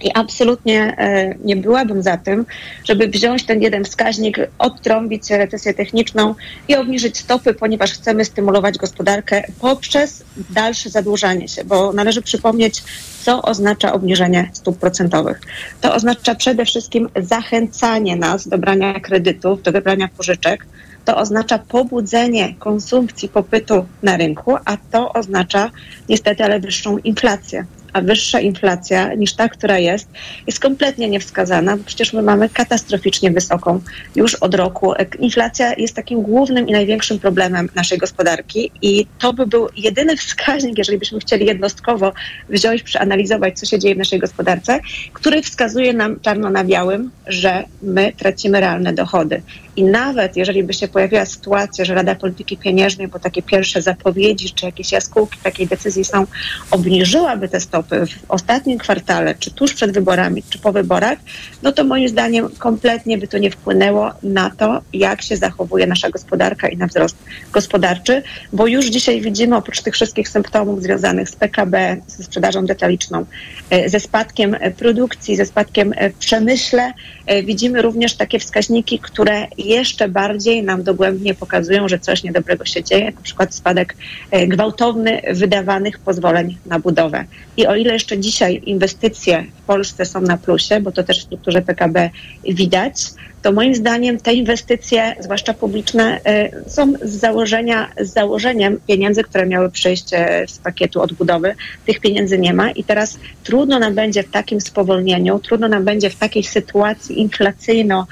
[0.00, 2.46] I absolutnie e, nie byłabym za tym,
[2.84, 6.34] żeby wziąć ten jeden wskaźnik, odtrąbić recesję techniczną
[6.68, 12.82] i obniżyć stopy, ponieważ chcemy stymulować gospodarkę poprzez dalsze zadłużanie się, bo należy przypomnieć,
[13.22, 15.40] co oznacza obniżenie stóp procentowych.
[15.80, 20.66] To oznacza przede wszystkim zachęcanie nas do brania kredytów, do wybrania pożyczek,
[21.04, 25.70] to oznacza pobudzenie konsumpcji popytu na rynku, a to oznacza
[26.08, 30.08] niestety ale wyższą inflację a wyższa inflacja niż ta, która jest,
[30.46, 33.80] jest kompletnie niewskazana, bo przecież my mamy katastroficznie wysoką
[34.16, 34.92] już od roku.
[35.18, 40.78] Inflacja jest takim głównym i największym problemem naszej gospodarki i to by był jedyny wskaźnik,
[40.78, 42.12] jeżeli byśmy chcieli jednostkowo
[42.48, 44.80] wziąć, przeanalizować, co się dzieje w naszej gospodarce,
[45.12, 49.42] który wskazuje nam czarno na białym, że my tracimy realne dochody.
[49.76, 54.50] I nawet jeżeli by się pojawiła sytuacja, że Rada Polityki Pieniężnej, bo takie pierwsze zapowiedzi
[54.50, 56.26] czy jakieś jaskółki takiej decyzji są,
[56.70, 61.18] obniżyłaby te stopy w ostatnim kwartale, czy tuż przed wyborami, czy po wyborach,
[61.62, 66.10] no to moim zdaniem kompletnie by to nie wpłynęło na to, jak się zachowuje nasza
[66.10, 67.16] gospodarka i na wzrost
[67.52, 73.24] gospodarczy, bo już dzisiaj widzimy oprócz tych wszystkich symptomów związanych z PKB, ze sprzedażą detaliczną,
[73.70, 76.92] e, ze spadkiem produkcji, ze spadkiem w przemyśle,
[77.26, 82.84] e, widzimy również takie wskaźniki, które jeszcze bardziej nam dogłębnie pokazują, że coś niedobrego się
[82.84, 83.96] dzieje, na przykład spadek
[84.30, 87.24] e, gwałtowny wydawanych pozwoleń na budowę.
[87.56, 91.22] I o ile jeszcze dzisiaj inwestycje w Polsce są na plusie, bo to też w
[91.22, 92.10] strukturze PKB
[92.44, 92.94] widać,
[93.42, 99.46] to moim zdaniem te inwestycje, zwłaszcza publiczne, e, są z założenia, z założeniem pieniędzy, które
[99.46, 101.54] miały przyjść e, z pakietu odbudowy.
[101.86, 106.10] Tych pieniędzy nie ma i teraz trudno nam będzie w takim spowolnieniu, trudno nam będzie
[106.10, 108.06] w takiej sytuacji inflacyjno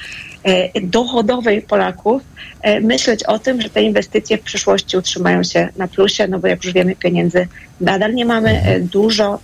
[0.83, 2.23] dochodowej Polaków
[2.63, 6.49] e, myśleć o tym, że te inwestycje w przyszłości utrzymają się na plusie, no bo
[6.49, 7.49] jak już wiemy, pieniędzy
[7.81, 9.39] nadal nie mamy e, dużo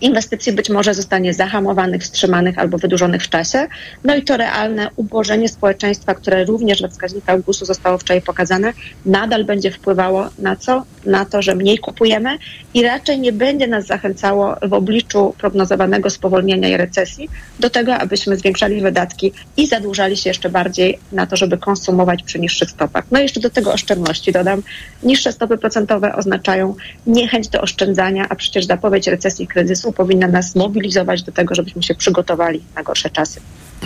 [0.00, 3.66] inwestycji być może zostanie zahamowanych, wstrzymanych albo wydłużonych w czasie.
[4.04, 8.72] No i to realne ubożenie społeczeństwa, które również we wskaźnikach GUS-u zostało wczoraj pokazane,
[9.06, 10.84] nadal będzie wpływało na co?
[11.06, 12.38] Na to, że mniej kupujemy
[12.74, 17.28] i raczej nie będzie nas zachęcało w obliczu prognozowanego spowolnienia i recesji
[17.60, 22.40] do tego, abyśmy zwiększali wydatki i zadłużali się jeszcze bardziej na to, żeby konsumować przy
[22.40, 23.04] niższych stopach.
[23.10, 24.62] No i jeszcze do tego oszczędności dodam.
[25.02, 26.74] Niższe stopy procentowe oznaczają
[27.06, 29.48] niechęć do oszczędzania, a przecież zapowiedź recesji i
[29.84, 33.40] kryzysu powinna nas mobilizować do tego, żebyśmy się przygotowali na gorsze czasy.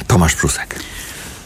[0.06, 0.80] Tomasz Prusek.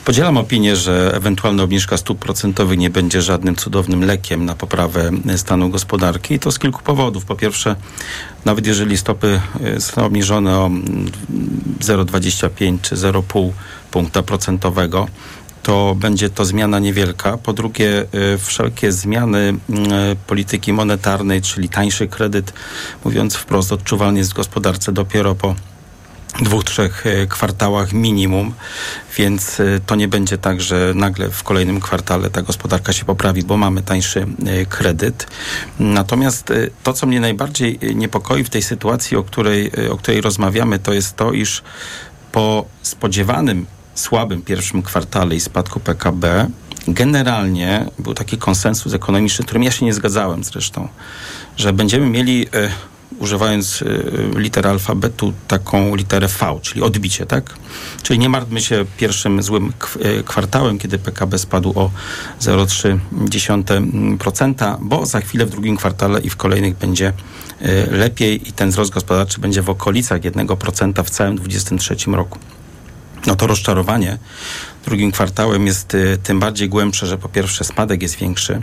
[0.04, 5.70] Podzielam opinię, że ewentualna obniżka stóp procentowych nie będzie żadnym cudownym lekiem na poprawę stanu
[5.70, 6.34] gospodarki.
[6.34, 7.24] I to z kilku powodów.
[7.24, 7.76] Po pierwsze,
[8.44, 10.70] nawet jeżeli stopy e, są obniżone o
[11.80, 13.50] 0,25 czy 0,5
[13.90, 15.06] punkta procentowego,
[15.62, 17.38] to będzie to zmiana niewielka.
[17.38, 22.52] Po drugie, y, wszelkie zmiany y, polityki monetarnej, czyli tańszy kredyt,
[23.04, 25.54] mówiąc wprost, odczuwalny jest w gospodarce dopiero po
[26.40, 28.54] dwóch, trzech e, kwartałach minimum,
[29.16, 33.56] więc to nie będzie tak, że nagle w kolejnym kwartale ta gospodarka się poprawi, bo
[33.56, 34.26] mamy tańszy
[34.68, 35.26] kredyt.
[35.78, 40.92] Natomiast to, co mnie najbardziej niepokoi w tej sytuacji, o której, o której rozmawiamy, to
[40.92, 41.62] jest to, iż
[42.32, 46.50] po spodziewanym słabym pierwszym kwartale i spadku PKB,
[46.88, 50.88] generalnie był taki konsensus ekonomiczny, którym ja się nie zgadzałem zresztą,
[51.56, 52.46] że będziemy mieli
[53.18, 57.54] używając y, litery alfabetu, taką literę V, czyli odbicie, tak?
[58.02, 61.90] Czyli nie martwmy się pierwszym złym y, kwartałem, kiedy PKB spadł o
[62.40, 67.12] 0,3%, bo za chwilę w drugim kwartale i w kolejnych będzie
[67.90, 72.38] lepiej i ten wzrost gospodarczy będzie w okolicach 1% w całym 2023 roku.
[73.26, 74.18] No to rozczarowanie
[74.84, 78.62] drugim kwartałem jest tym bardziej głębsze, że po pierwsze spadek jest większy,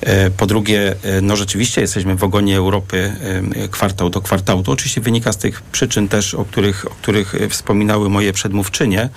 [0.00, 3.12] E, po drugie, e, no rzeczywiście jesteśmy w ogonie Europy
[3.54, 4.62] e, kwartał do kwartału.
[4.62, 9.08] To oczywiście wynika z tych przyczyn też, o których, o których wspominały moje przedmówczynie.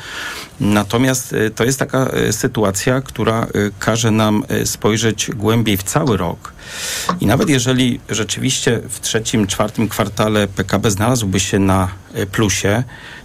[0.59, 3.47] Natomiast to jest taka sytuacja, która
[3.79, 6.53] każe nam spojrzeć głębiej w cały rok.
[7.19, 11.87] I nawet jeżeli rzeczywiście w trzecim, czwartym kwartale PKB znalazłby się na
[12.31, 12.83] plusie,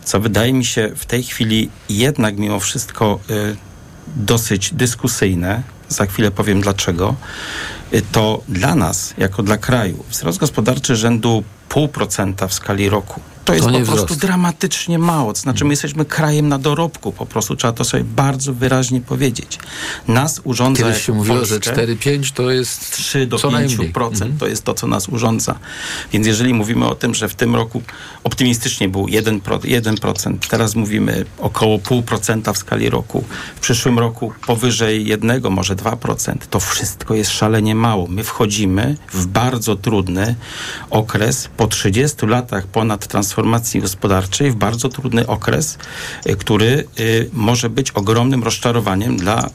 [0.09, 3.21] co wydaje mi się w tej chwili jednak mimo wszystko
[4.17, 7.15] dosyć dyskusyjne, za chwilę powiem dlaczego,
[7.95, 13.55] y, to dla nas, jako dla kraju, wzrost gospodarczy rzędu 0,5% w skali roku to
[13.55, 14.21] jest to po prostu wzrost.
[14.21, 15.33] dramatycznie mało.
[15.33, 19.59] To znaczy, my jesteśmy krajem na dorobku, po prostu trzeba to sobie bardzo wyraźnie powiedzieć.
[20.09, 20.83] Nas urządza.
[20.83, 24.39] Kiedyś się mówiło, że 4-5 to jest 3 do 5% mhm.
[24.39, 25.59] to jest to, co nas urządza.
[26.13, 27.83] Więc jeżeli mówimy o tym, że w tym roku
[28.25, 33.25] optymistycznie był 1%, 1% teraz mówimy około 0,5% w skali roku,
[33.57, 38.07] w przyszłym roku powyżej 1, może 2%, to wszystko jest szalenie mało.
[38.07, 40.35] My wchodzimy w bardzo trudny
[40.91, 45.79] okres po 30 latach ponad transformacji gospodarczej w bardzo trudny okres,
[46.27, 49.51] y, który y, może być ogromnym rozczarowaniem dla,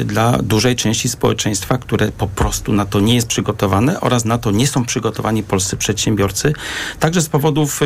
[0.00, 4.38] y, dla dużej części społeczeństwa, które po prostu na to nie jest przygotowane oraz na
[4.38, 6.52] to nie są przygotowani polscy przedsiębiorcy.
[7.00, 7.80] Także z powodów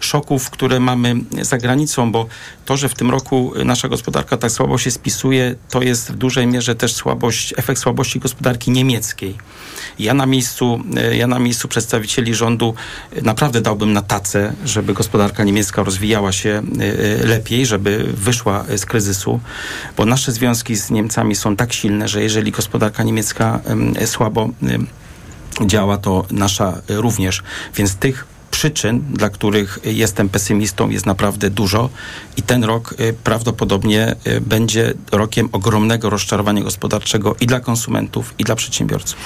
[0.00, 2.26] szoków, które mamy za granicą, bo
[2.64, 6.46] to, że w tym roku nasza gospodarka tak słabo się spisuje, to jest w dużej
[6.46, 9.36] mierze też słabość, efekt słabości gospodarki niemieckiej.
[9.98, 10.80] Ja na miejscu,
[11.12, 12.74] ja na miejscu przedstawicieli rządu
[13.22, 18.86] naprawdę dałbym na tacę, żeby gospodarka niemiecka rozwijała się e, e, lepiej, żeby wyszła z
[18.86, 19.40] kryzysu,
[19.96, 23.60] bo nasze związki z Niemcami są tak silne, że jeżeli gospodarka niemiecka
[24.06, 24.48] słabo
[25.66, 27.42] działa, to nasza również.
[27.76, 28.33] Więc tych
[28.64, 31.90] przyczyn, dla których jestem pesymistą, jest naprawdę dużo
[32.36, 38.54] i ten rok e, prawdopodobnie będzie rokiem ogromnego rozczarowania gospodarczego i dla konsumentów, i dla
[38.54, 39.16] przedsiębiorców.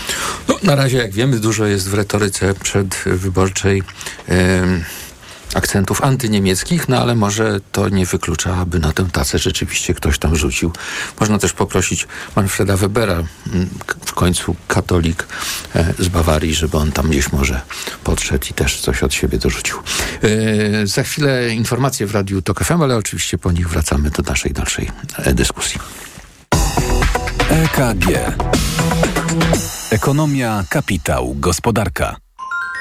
[0.48, 3.83] No, na razie, jak wiemy, dużo jest w retoryce przedwyborczej.
[4.29, 5.08] Yy
[5.55, 10.37] akcentów antyniemieckich, no ale może to nie wyklucza, aby na tę tacę rzeczywiście ktoś tam
[10.37, 10.73] rzucił.
[11.21, 12.07] Można też poprosić
[12.37, 13.23] Manfreda Webera,
[14.07, 15.27] w końcu katolik
[15.75, 17.61] e, z Bawarii, żeby on tam gdzieś może
[18.05, 19.77] podszedł i też coś od siebie dorzucił.
[20.23, 24.53] E, za chwilę informacje w Radiu TOK FM, ale oczywiście po nich wracamy do naszej
[24.53, 25.81] dalszej e, dyskusji.
[27.51, 28.07] EKG
[29.91, 32.28] Ekonomia, kapitał, gospodarka.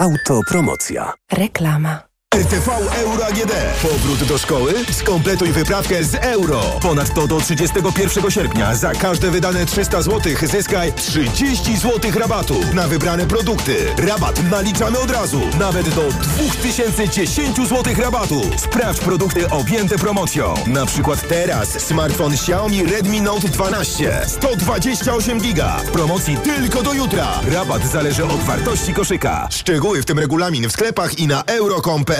[0.00, 1.12] Autopromocja.
[1.32, 2.09] Reklama.
[2.34, 2.68] RTV
[3.02, 3.52] Euro AGD.
[3.82, 4.74] Powrót do szkoły?
[4.92, 6.62] Skompletuj wyprawkę z euro.
[6.82, 13.26] Ponadto do 31 sierpnia za każde wydane 300 zł zyskaj 30 zł rabatu na wybrane
[13.26, 13.76] produkty.
[14.08, 15.40] Rabat naliczamy od razu.
[15.58, 18.40] Nawet do 2010 zł rabatu.
[18.56, 20.54] Sprawdź produkty objęte promocją.
[20.66, 25.76] Na przykład teraz smartfon Xiaomi Redmi Note 12 128 giga.
[25.78, 27.40] W promocji tylko do jutra.
[27.52, 29.48] Rabat zależy od wartości koszyka.
[29.50, 32.19] Szczegóły w tym regulamin w sklepach i na euro.com.pl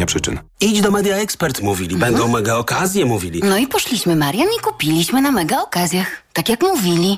[0.05, 0.39] przyczyn.
[0.61, 1.95] Idź do Media Expert, mówili.
[1.95, 2.31] Będą Mhm.
[2.31, 3.41] mega okazje, mówili.
[3.43, 6.07] No i poszliśmy, Marian, i kupiliśmy na mega okazjach.
[6.33, 7.17] Tak jak mówili.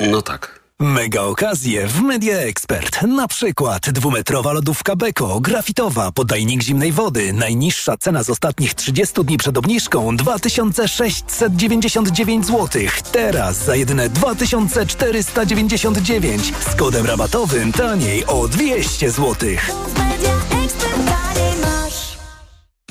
[0.00, 0.64] No tak.
[0.80, 3.02] Mega okazje w Media Expert.
[3.02, 7.32] Na przykład dwumetrowa lodówka Beko, grafitowa, podajnik zimnej wody.
[7.32, 12.82] Najniższa cena z ostatnich 30 dni przed obniżką 2699 zł.
[13.12, 19.34] Teraz za jedyne 2499 z kodem rabatowym taniej o 200 zł.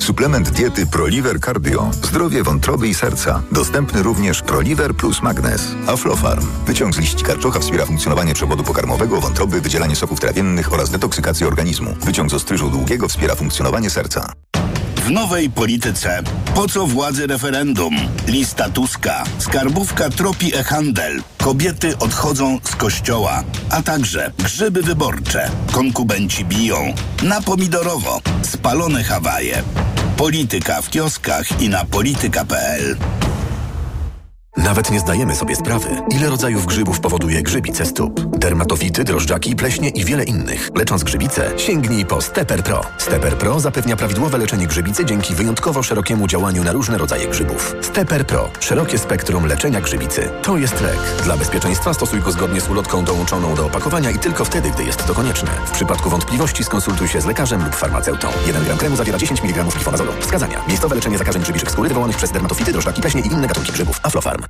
[0.00, 1.90] Suplement diety ProLiver Cardio.
[1.92, 3.42] Zdrowie wątroby i serca.
[3.52, 5.74] Dostępny również ProLiver plus Magnes.
[5.86, 6.46] Aflofarm.
[6.66, 11.94] Wyciąg z liści karczocha wspiera funkcjonowanie przewodu pokarmowego, wątroby, wydzielanie soków trawiennych oraz detoksykację organizmu.
[12.04, 14.32] Wyciąg z ostryżu długiego wspiera funkcjonowanie serca.
[14.96, 16.22] W nowej polityce.
[16.54, 17.94] Po co władzy referendum?
[18.26, 19.24] Lista Tuska.
[19.38, 21.22] Skarbówka tropi e-handel.
[21.38, 23.44] Kobiety odchodzą z kościoła.
[23.70, 25.50] A także grzyby wyborcze.
[25.72, 26.94] Konkubenci biją.
[27.22, 28.20] Na pomidorowo.
[28.42, 29.62] Spalone Hawaje.
[30.20, 33.29] Polityka w kioskach i na polityka.pl.
[34.64, 38.20] Nawet nie zdajemy sobie sprawy, ile rodzajów grzybów powoduje grzybice stóp.
[38.20, 40.70] Dermatofity, drożdżaki, pleśnie i wiele innych.
[40.74, 42.80] Lecząc grzybice, sięgnij po Steper Pro.
[42.98, 47.76] Steper Pro zapewnia prawidłowe leczenie grzybicy dzięki wyjątkowo szerokiemu działaniu na różne rodzaje grzybów.
[47.80, 48.50] Steper Pro.
[48.60, 50.28] Szerokie spektrum leczenia grzybicy.
[50.42, 50.98] To jest lek.
[51.24, 55.06] Dla bezpieczeństwa stosuj go zgodnie z ulotką dołączoną do opakowania i tylko wtedy, gdy jest
[55.06, 55.50] to konieczne.
[55.66, 58.28] W przypadku wątpliwości skonsultuj się z lekarzem lub farmaceutą.
[58.46, 60.12] 1 gram kremu zawiera 10 mg glifonazolu.
[60.20, 60.62] Wskazania.
[60.68, 64.00] Miejscowe leczenie zakażeń grzybiczych skóry wywołanych przez dermatofity, drożdżaki, pleśnie i inne gatunki grzybów.
[64.02, 64.49] Aflofarm.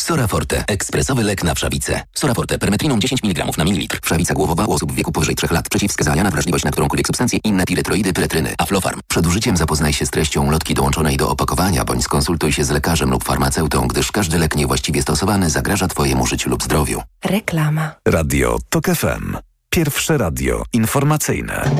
[0.00, 0.64] Sora Forte.
[0.68, 2.02] Ekspresowy lek na wszawicę.
[2.14, 2.58] Sora Forte.
[2.58, 3.98] Permetriną 10 mg na mililitr.
[4.02, 5.68] Wszawica głowowa u osób w wieku powyżej 3 lat.
[5.68, 8.54] Przeciwwskazania na wrażliwość na którąkolwiek substancję inne piretroidy, pyretryny.
[8.58, 9.00] Aflofarm.
[9.08, 13.10] Przed użyciem zapoznaj się z treścią lotki dołączonej do opakowania bądź skonsultuj się z lekarzem
[13.10, 17.02] lub farmaceutą, gdyż każdy lek niewłaściwie stosowany zagraża Twojemu życiu lub zdrowiu.
[17.24, 17.94] Reklama.
[18.08, 19.36] Radio TOK FM.
[19.70, 21.70] Pierwsze radio informacyjne.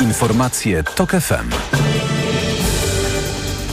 [0.00, 1.50] Informacje TOK FM.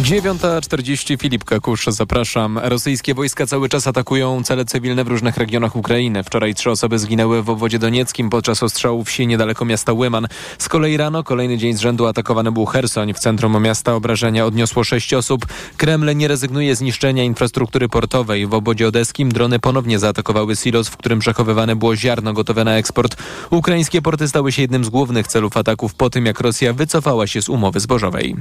[0.04, 2.58] 9.40 Filip Kakusz, zapraszam.
[2.64, 6.24] Rosyjskie wojska cały czas atakują cele cywilne w różnych regionach Ukrainy.
[6.24, 10.28] Wczoraj trzy osoby zginęły w obwodzie donieckim podczas ostrzału wsi niedaleko miasta Łyman.
[10.58, 13.14] Z kolei rano kolejny dzień z rzędu atakowany był Hersoń.
[13.14, 15.46] W centrum miasta obrażenia odniosło sześć osób.
[15.78, 18.48] Kreml nie rezygnuje z niszczenia infrastruktury portowej.
[18.48, 23.18] W obwodzie odeskim drony ponownie zaatakowały silos, w którym przechowywane było ziarno gotowe na eksport.
[23.50, 27.42] Ukraińskie porty stały się jednym z głównych celów ataków po tym, jak Rosja wycofała się
[27.42, 28.36] z umowy zbożowej.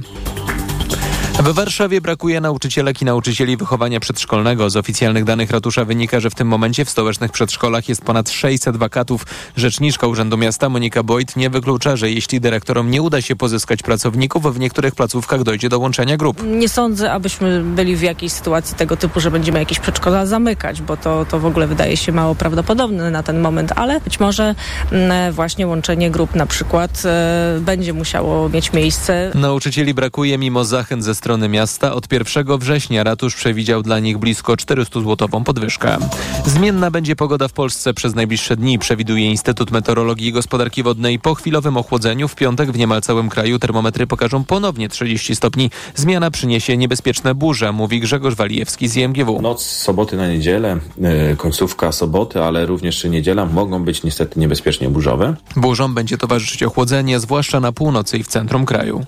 [1.39, 4.69] W Warszawie brakuje nauczycielek i nauczycieli wychowania przedszkolnego.
[4.69, 8.77] Z oficjalnych danych ratusza wynika, że w tym momencie w stołecznych przedszkolach jest ponad 600
[8.77, 9.25] wakatów.
[9.55, 14.55] Rzeczniczka Urzędu Miasta Monika Bojt nie wyklucza, że jeśli dyrektorom nie uda się pozyskać pracowników,
[14.55, 16.43] w niektórych placówkach dojdzie do łączenia grup.
[16.43, 20.97] Nie sądzę, abyśmy byli w jakiejś sytuacji tego typu, że będziemy jakieś przedszkola zamykać, bo
[20.97, 24.55] to, to w ogóle wydaje się mało prawdopodobne na ten moment, ale być może
[24.91, 29.31] mm, właśnie łączenie grup na przykład e, będzie musiało mieć miejsce.
[29.35, 31.93] Nauczycieli brakuje mimo zachęt ze strony miasta.
[31.93, 35.97] Od 1 września ratusz przewidział dla nich blisko 400-złotową podwyżkę.
[36.45, 41.19] Zmienna będzie pogoda w Polsce przez najbliższe dni, przewiduje Instytut Meteorologii i Gospodarki Wodnej.
[41.19, 45.69] Po chwilowym ochłodzeniu w piątek w niemal całym kraju termometry pokażą ponownie 30 stopni.
[45.95, 49.41] Zmiana przyniesie niebezpieczne burze, mówi Grzegorz Walijewski z IMGW.
[49.41, 54.89] Noc z soboty na niedzielę, yy, końcówka soboty, ale również niedziela mogą być niestety niebezpiecznie
[54.89, 55.35] burzowe.
[55.55, 59.05] Burzom będzie towarzyszyć ochłodzenie, zwłaszcza na północy i w centrum kraju.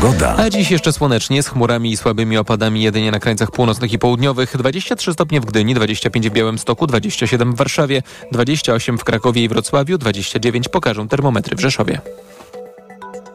[0.00, 0.34] Pogoda.
[0.36, 4.56] A dziś jeszcze słonecznie, z chmurami i słabymi opadami jedynie na krańcach północnych i południowych.
[4.56, 9.98] 23 stopnie w Gdyni, 25 w Białymstoku, 27 w Warszawie, 28 w Krakowie i Wrocławiu,
[9.98, 12.00] 29 pokażą termometry w Rzeszowie.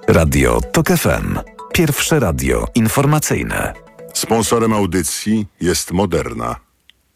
[0.07, 1.39] Radio TOK FM.
[1.73, 3.73] Pierwsze radio informacyjne.
[4.13, 6.55] Sponsorem audycji jest Moderna,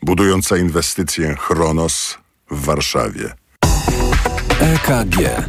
[0.03, 2.17] budująca inwestycję Chronos
[2.51, 3.33] w Warszawie.
[4.59, 5.45] EKG.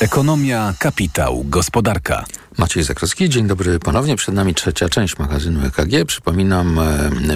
[0.00, 2.24] Ekonomia, kapitał, gospodarka.
[2.58, 4.16] Maciej Zakrowski, dzień dobry ponownie.
[4.16, 6.04] Przed nami trzecia część magazynu EKG.
[6.06, 6.80] Przypominam,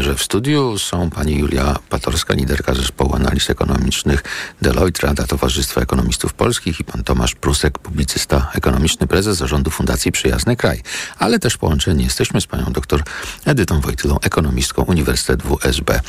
[0.01, 4.25] że w studiu są pani Julia Patorska, liderka zespołu analiz ekonomicznych
[4.63, 10.57] Deloitte, Rada Towarzystwa Ekonomistów Polskich i pan Tomasz Prusek, publicysta ekonomiczny, prezes zarządu Fundacji Przyjazny
[10.57, 10.83] Kraj.
[11.19, 13.03] Ale też połączeni jesteśmy z panią doktor
[13.45, 16.01] Edytą Wojtylą, ekonomistką Uniwersytet WSB.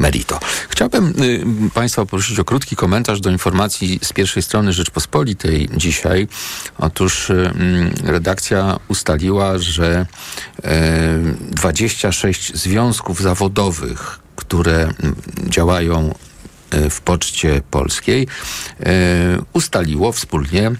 [0.00, 0.40] Merito.
[0.68, 1.14] Chciałbym
[1.66, 6.28] y, Państwa prosić o krótki komentarz do informacji z pierwszej strony Rzeczpospolitej dzisiaj.
[6.78, 7.52] Otóż y,
[8.04, 10.06] redakcja ustaliła, że
[10.58, 10.62] y,
[11.50, 14.92] 26 związków zawodowych, które
[15.48, 16.14] działają
[16.90, 18.26] w Poczcie Polskiej
[19.52, 20.70] ustaliło wspólnie,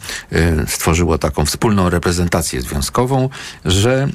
[0.66, 3.28] stworzyło taką wspólną reprezentację związkową,
[3.64, 4.08] że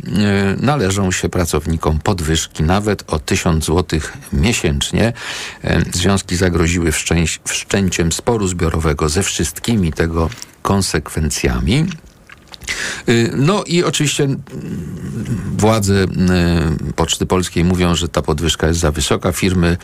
[0.61, 3.99] należą się pracownikom podwyżki nawet o 1000 zł
[4.33, 5.13] miesięcznie.
[5.93, 6.91] Związki zagroziły
[7.45, 10.29] wszczęciem sporu zbiorowego ze wszystkimi tego
[10.61, 11.85] konsekwencjami.
[13.37, 14.27] No i oczywiście
[15.57, 16.05] władze
[16.95, 19.31] Poczty Polskiej mówią, że ta podwyżka jest za wysoka.
[19.31, 19.77] Firmy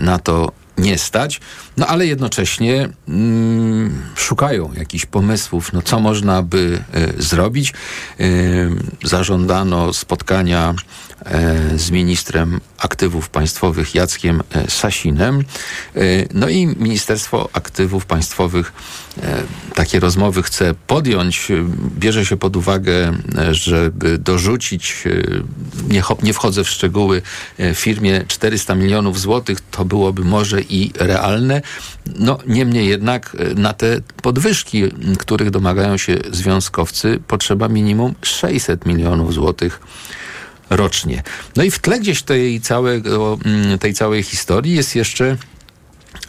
[0.00, 1.40] na to nie stać,
[1.76, 6.84] no ale jednocześnie mm, szukają jakichś pomysłów, no co można by
[7.18, 7.72] y, zrobić.
[8.20, 8.70] Y,
[9.04, 10.74] zażądano spotkania
[11.74, 15.44] y, z ministrem aktywów państwowych Jackiem Sasinem.
[16.34, 18.72] No i Ministerstwo Aktywów Państwowych
[19.74, 21.48] takie rozmowy chce podjąć.
[21.98, 23.12] Bierze się pod uwagę,
[23.50, 25.04] żeby dorzucić,
[25.88, 27.22] nie, nie wchodzę w szczegóły,
[27.74, 31.62] firmie 400 milionów złotych, to byłoby może i realne.
[32.18, 34.82] No, niemniej jednak e, na te podwyżki,
[35.18, 39.80] których domagają się związkowcy, potrzeba minimum 600 milionów złotych
[40.70, 41.22] rocznie.
[41.56, 43.38] No i w tle gdzieś tej, całego,
[43.80, 45.36] tej całej historii jest jeszcze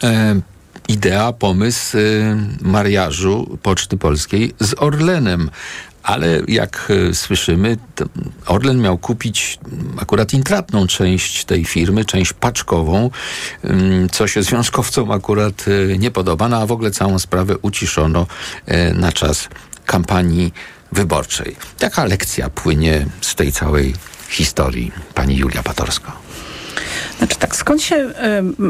[0.02, 0.40] e,
[0.88, 2.00] idea, pomysł e,
[2.60, 5.50] mariażu Poczty Polskiej z Orlenem
[6.02, 7.76] ale jak e, słyszymy,
[8.46, 9.58] Orlen miał kupić
[9.96, 13.10] akurat intratną część tej firmy, część paczkową,
[14.12, 18.26] co się związkowcom akurat e, nie podoba, no a w ogóle całą sprawę uciszono
[18.94, 19.48] na czas
[19.86, 20.52] kampanii
[20.92, 21.56] wyborczej.
[21.80, 23.94] Jaka lekcja płynie z tej całej
[24.32, 26.12] historii, pani Julia Patorska?
[27.18, 28.12] Znaczy tak, skąd się y,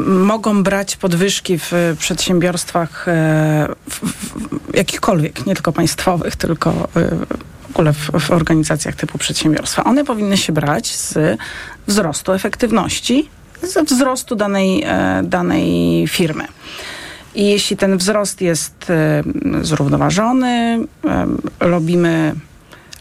[0.09, 3.11] mogą brać podwyżki w przedsiębiorstwach y,
[3.89, 7.09] w, w, jakichkolwiek, nie tylko państwowych, tylko y,
[7.61, 9.83] w ogóle w, w, organizacjach typu przedsiębiorstwa?
[9.83, 11.39] One powinny się brać z
[11.87, 13.29] wzrostu efektywności,
[13.63, 14.85] ze wzrostu danej,
[15.23, 16.47] danej firmy.
[17.35, 18.91] I jeśli ten wzrost jest
[19.61, 20.79] zrównoważony,
[21.59, 22.35] robimy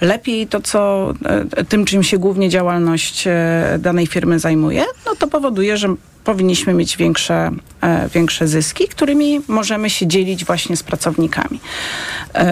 [0.02, 1.12] lepiej to, co
[1.56, 5.94] e, tym, czym się głównie działalność e, danej firmy zajmuje, no to powoduje, że
[6.24, 7.50] powinniśmy mieć większe,
[7.80, 11.60] e, większe zyski, którymi możemy się dzielić właśnie z pracownikami.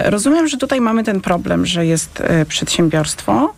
[0.05, 3.53] Rozumiem, że tutaj mamy ten problem, że jest przedsiębiorstwo,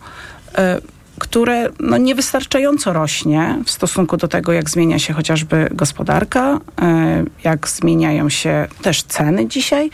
[1.18, 7.68] które no, niewystarczająco rośnie w stosunku do tego, jak zmienia się chociażby gospodarka, e, jak
[7.68, 9.90] zmieniają się też ceny dzisiaj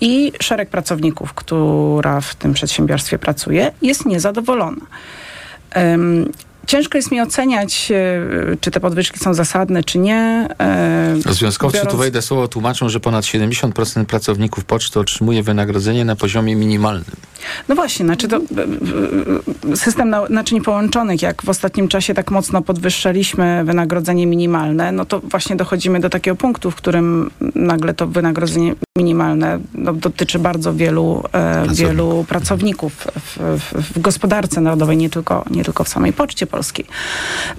[0.00, 4.86] i szereg pracowników, która w tym przedsiębiorstwie pracuje, jest niezadowolona.
[6.68, 10.48] Ciężko jest mi oceniać, e, czy te podwyżki są zasadne, czy nie.
[10.60, 11.92] E, Związkowcy, biorąc...
[11.92, 17.16] tu wejdę słowo, tłumaczą, że ponad 70% pracowników poczty otrzymuje wynagrodzenie na poziomie minimalnym.
[17.68, 18.40] No właśnie, znaczy to
[19.74, 25.56] system naczyń połączonych, jak w ostatnim czasie tak mocno podwyższaliśmy wynagrodzenie minimalne, no to właśnie
[25.56, 31.64] dochodzimy do takiego punktu, w którym nagle to wynagrodzenie minimalne no, dotyczy bardzo wielu, e,
[31.74, 36.86] wielu pracowników w, w, w, gospodarce narodowej, nie tylko, nie tylko w samej Poczcie Polskiej.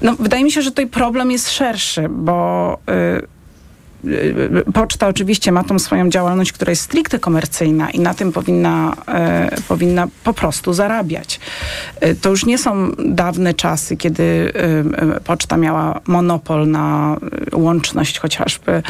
[0.01, 3.38] No, wydaje mi się, że tutaj problem jest szerszy, bo y,
[4.73, 9.49] poczta oczywiście ma tą swoją działalność, która jest stricte komercyjna i na tym powinna, e,
[9.67, 11.39] powinna po prostu zarabiać.
[12.01, 14.51] E, to już nie są dawne czasy, kiedy
[15.15, 17.17] e, poczta miała monopol na
[17.53, 18.83] łączność chociażby,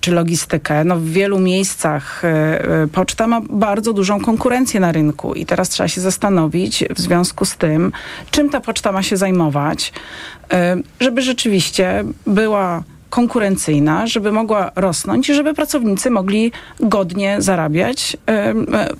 [0.00, 0.84] czy logistykę.
[0.84, 2.22] No, w wielu miejscach
[2.92, 7.56] poczta ma bardzo dużą konkurencję na rynku i teraz trzeba się zastanowić w związku z
[7.56, 7.92] tym,
[8.30, 9.92] czym ta poczta ma się zajmować,
[11.00, 12.82] żeby rzeczywiście była
[13.12, 18.16] konkurencyjna, żeby mogła rosnąć i żeby pracownicy mogli godnie zarabiać,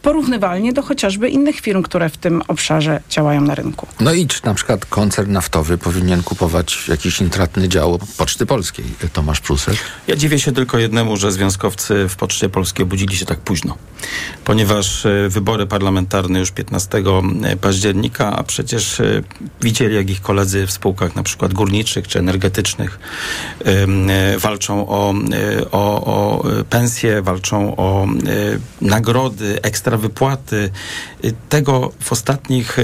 [0.03, 3.87] porównywalnie do chociażby innych firm, które w tym obszarze działają na rynku.
[4.01, 8.85] No i czy na przykład koncern naftowy powinien kupować jakiś intratny dział Poczty Polskiej?
[9.13, 9.77] Tomasz Prusek?
[10.07, 13.77] Ja dziwię się tylko jednemu, że związkowcy w Poczcie Polskiej obudzili się tak późno,
[14.45, 19.23] ponieważ e, wybory parlamentarne już 15 e, października, a przecież e,
[19.61, 22.99] widzieli, jak ich koledzy w spółkach na przykład górniczych czy energetycznych
[23.65, 23.87] E,
[24.39, 28.09] walczą o, e, o, o pensje, walczą o e,
[28.81, 30.71] nagrody, ekstra wypłaty.
[31.49, 32.77] Tego w ostatnich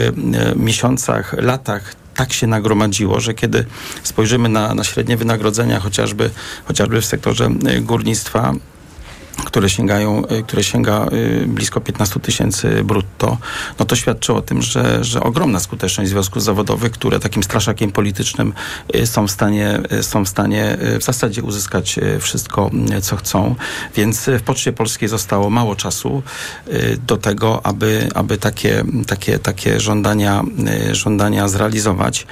[0.56, 3.66] miesiącach, latach tak się nagromadziło, że kiedy
[4.02, 6.30] spojrzymy na, na średnie wynagrodzenia chociażby,
[6.64, 7.50] chociażby w sektorze
[7.80, 8.54] górnictwa,
[9.44, 13.38] które sięgają, y, które sięga y, blisko 15 tysięcy brutto,
[13.78, 18.52] no to świadczy o tym, że, że ogromna skuteczność związków zawodowych, które takim straszakiem politycznym
[18.94, 22.70] y, są w stanie, są w stanie w zasadzie uzyskać wszystko,
[23.02, 23.54] co chcą.
[23.94, 26.22] Więc w Poczcie Polskiej zostało mało czasu
[27.06, 30.42] do tego, aby, aby takie, takie, takie żądania,
[30.92, 32.26] żądania zrealizować.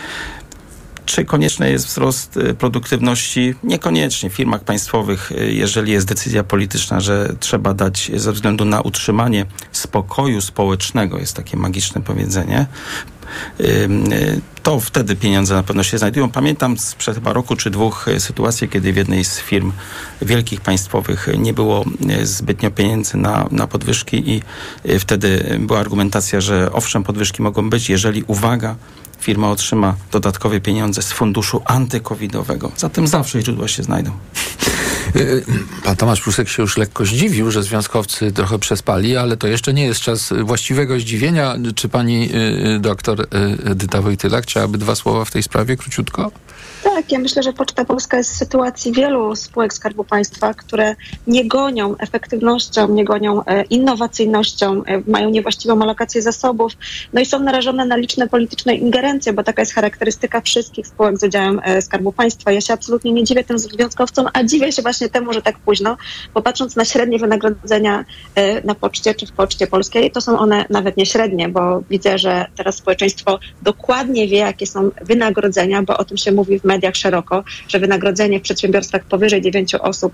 [1.06, 3.54] Czy konieczny jest wzrost y, produktywności?
[3.64, 4.30] Niekoniecznie.
[4.30, 9.46] W firmach państwowych, y, jeżeli jest decyzja polityczna, że trzeba dać ze względu na utrzymanie
[9.72, 12.66] spokoju społecznego, jest takie magiczne powiedzenie,
[13.60, 13.88] y,
[14.62, 16.30] to wtedy pieniądze na pewno się znajdują.
[16.30, 19.72] Pamiętam sprzed chyba roku czy dwóch sytuację, kiedy w jednej z firm
[20.22, 21.84] wielkich państwowych nie było
[22.22, 24.42] zbytnio pieniędzy na, na podwyżki i
[24.98, 28.76] wtedy była argumentacja, że owszem, podwyżki mogą być, jeżeli, uwaga,
[29.20, 32.72] firma otrzyma dodatkowe pieniądze z funduszu antykowidowego.
[32.76, 34.10] Zatem zawsze źródła się znajdą.
[35.16, 35.44] Y,
[35.84, 39.84] pan Tomasz Prusek się już lekko zdziwił, że związkowcy trochę przespali, ale to jeszcze nie
[39.84, 41.56] jest czas właściwego zdziwienia.
[41.74, 43.26] Czy pani y, y, doktor
[43.64, 46.30] Edyta Wojtyla chciałaby dwa słowa w tej sprawie króciutko?
[46.82, 50.96] Tak, ja myślę, że Poczta Polska jest w sytuacji wielu spółek Skarbu Państwa, które
[51.26, 56.72] nie gonią efektywnością, nie gonią e, innowacyjnością, e, mają niewłaściwą alokację zasobów,
[57.12, 61.22] no i są narażone na liczne polityczne ingerencje, bo taka jest charakterystyka wszystkich spółek z
[61.22, 62.52] udziałem e, Skarbu Państwa.
[62.52, 65.96] Ja się absolutnie nie dziwię tym związkowcom, a dziwię się właśnie temu, że tak późno,
[66.34, 68.04] bo patrząc na średnie wynagrodzenia
[68.64, 72.46] na poczcie czy w Poczcie Polskiej, to są one nawet nie średnie, bo widzę, że
[72.56, 77.44] teraz społeczeństwo dokładnie wie, jakie są wynagrodzenia, bo o tym się mówi w mediach szeroko,
[77.68, 80.12] że wynagrodzenie w przedsiębiorstwach powyżej 9 osób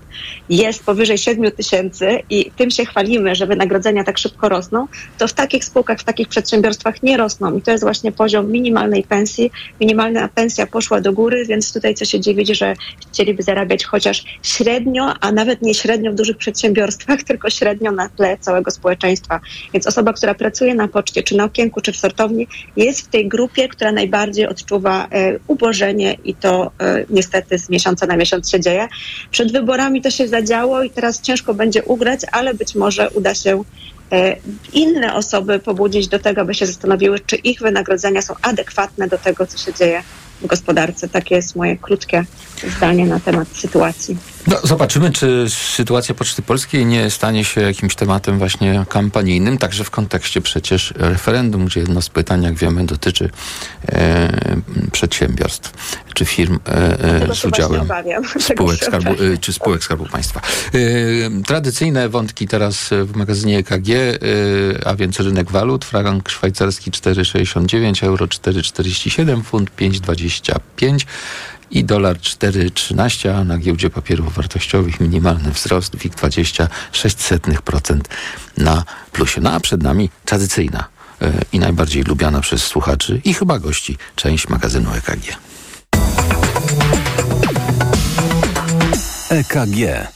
[0.49, 4.87] jest powyżej 7 tysięcy i tym się chwalimy, że wynagrodzenia tak szybko rosną,
[5.17, 7.57] to w takich spółkach, w takich przedsiębiorstwach nie rosną.
[7.57, 9.51] I to jest właśnie poziom minimalnej pensji.
[9.81, 12.73] Minimalna pensja poszła do góry, więc tutaj co się dziwić, że
[13.11, 18.37] chcieliby zarabiać chociaż średnio, a nawet nie średnio w dużych przedsiębiorstwach, tylko średnio na tle
[18.39, 19.39] całego społeczeństwa.
[19.73, 23.27] Więc osoba, która pracuje na poczcie, czy na okienku, czy w sortowni, jest w tej
[23.27, 28.59] grupie, która najbardziej odczuwa e, ubożenie i to E, niestety z miesiąca na miesiąc się
[28.59, 28.87] dzieje.
[29.31, 33.63] Przed wyborami to się zadziało i teraz ciężko będzie ugrać, ale być może uda się
[34.11, 34.35] e,
[34.73, 39.47] inne osoby pobudzić do tego, aby się zastanowiły, czy ich wynagrodzenia są adekwatne do tego,
[39.47, 40.03] co się dzieje
[40.41, 41.09] w gospodarce.
[41.09, 42.25] Takie jest moje krótkie
[42.77, 44.17] zdanie na temat sytuacji.
[44.47, 49.89] No, zobaczymy, czy sytuacja Poczty Polskiej nie stanie się jakimś tematem właśnie kampanijnym, także w
[49.89, 53.29] kontekście przecież referendum, gdzie jedno z pytań, jak wiemy, dotyczy
[53.91, 54.29] e,
[54.91, 55.71] przedsiębiorstw
[56.13, 57.87] czy firm e, e z udziałem
[58.53, 60.41] spółek skarbu, e, czy spółek Skarbu Państwa.
[60.73, 64.17] E, tradycyjne wątki teraz w magazynie EKG, e,
[64.87, 71.05] a więc rynek walut, frank szwajcarski 4,69, euro 4,47, funt 5,25
[71.73, 77.99] i dolar 4,13, a na giełdzie papierów wartościowych minimalny wzrost WIG 26%
[78.57, 79.41] na plusie.
[79.41, 80.85] No a przed nami tradycyjna
[81.21, 85.37] e, i najbardziej lubiana przez słuchaczy i chyba gości część magazynu EKG.
[89.29, 90.07] EKG.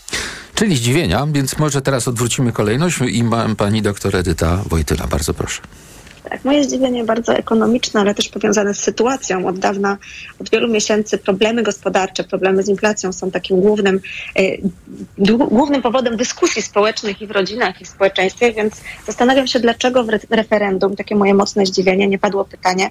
[0.55, 5.08] Czyli zdziwienia, więc może teraz odwrócimy kolejność i mam pani doktor Edyta Wojtyla.
[5.08, 5.62] Bardzo proszę.
[6.30, 9.47] Tak, moje zdziwienie bardzo ekonomiczne, ale też powiązane z sytuacją.
[9.47, 9.97] Od dawna,
[10.41, 13.99] od wielu miesięcy problemy gospodarcze, problemy z inflacją są takim głównym,
[14.39, 14.41] e,
[15.49, 20.09] głównym powodem dyskusji społecznych i w rodzinach, i w społeczeństwie, więc zastanawiam się, dlaczego w
[20.30, 22.89] referendum, takie moje mocne zdziwienie, nie padło pytanie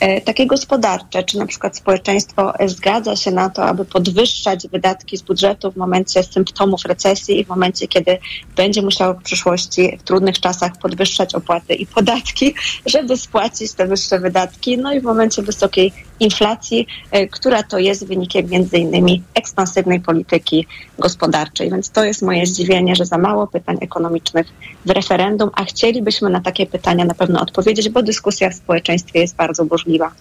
[0.00, 5.22] e, takie gospodarcze, czy na przykład społeczeństwo zgadza się na to, aby podwyższać wydatki z
[5.22, 8.18] budżetu w momencie symptomów recesji i w momencie, kiedy
[8.56, 12.54] będzie musiało w przyszłości, w trudnych czasach podwyższać opłaty i podatki,
[12.86, 14.78] żeby spłacić te wyższe wydatki.
[14.78, 20.66] No i w momencie wysokiej inflacji, e, która to jest wynikiem między innymi ekspansywnej polityki
[20.98, 21.70] gospodarczej.
[21.70, 24.46] Więc to jest moje zdziwienie, że za mało pytań ekonomicznych
[24.86, 29.36] w referendum, a chcielibyśmy na takie pytania na pewno odpowiedzieć, bo dyskusja w społeczeństwie jest
[29.36, 30.12] bardzo burzliwa.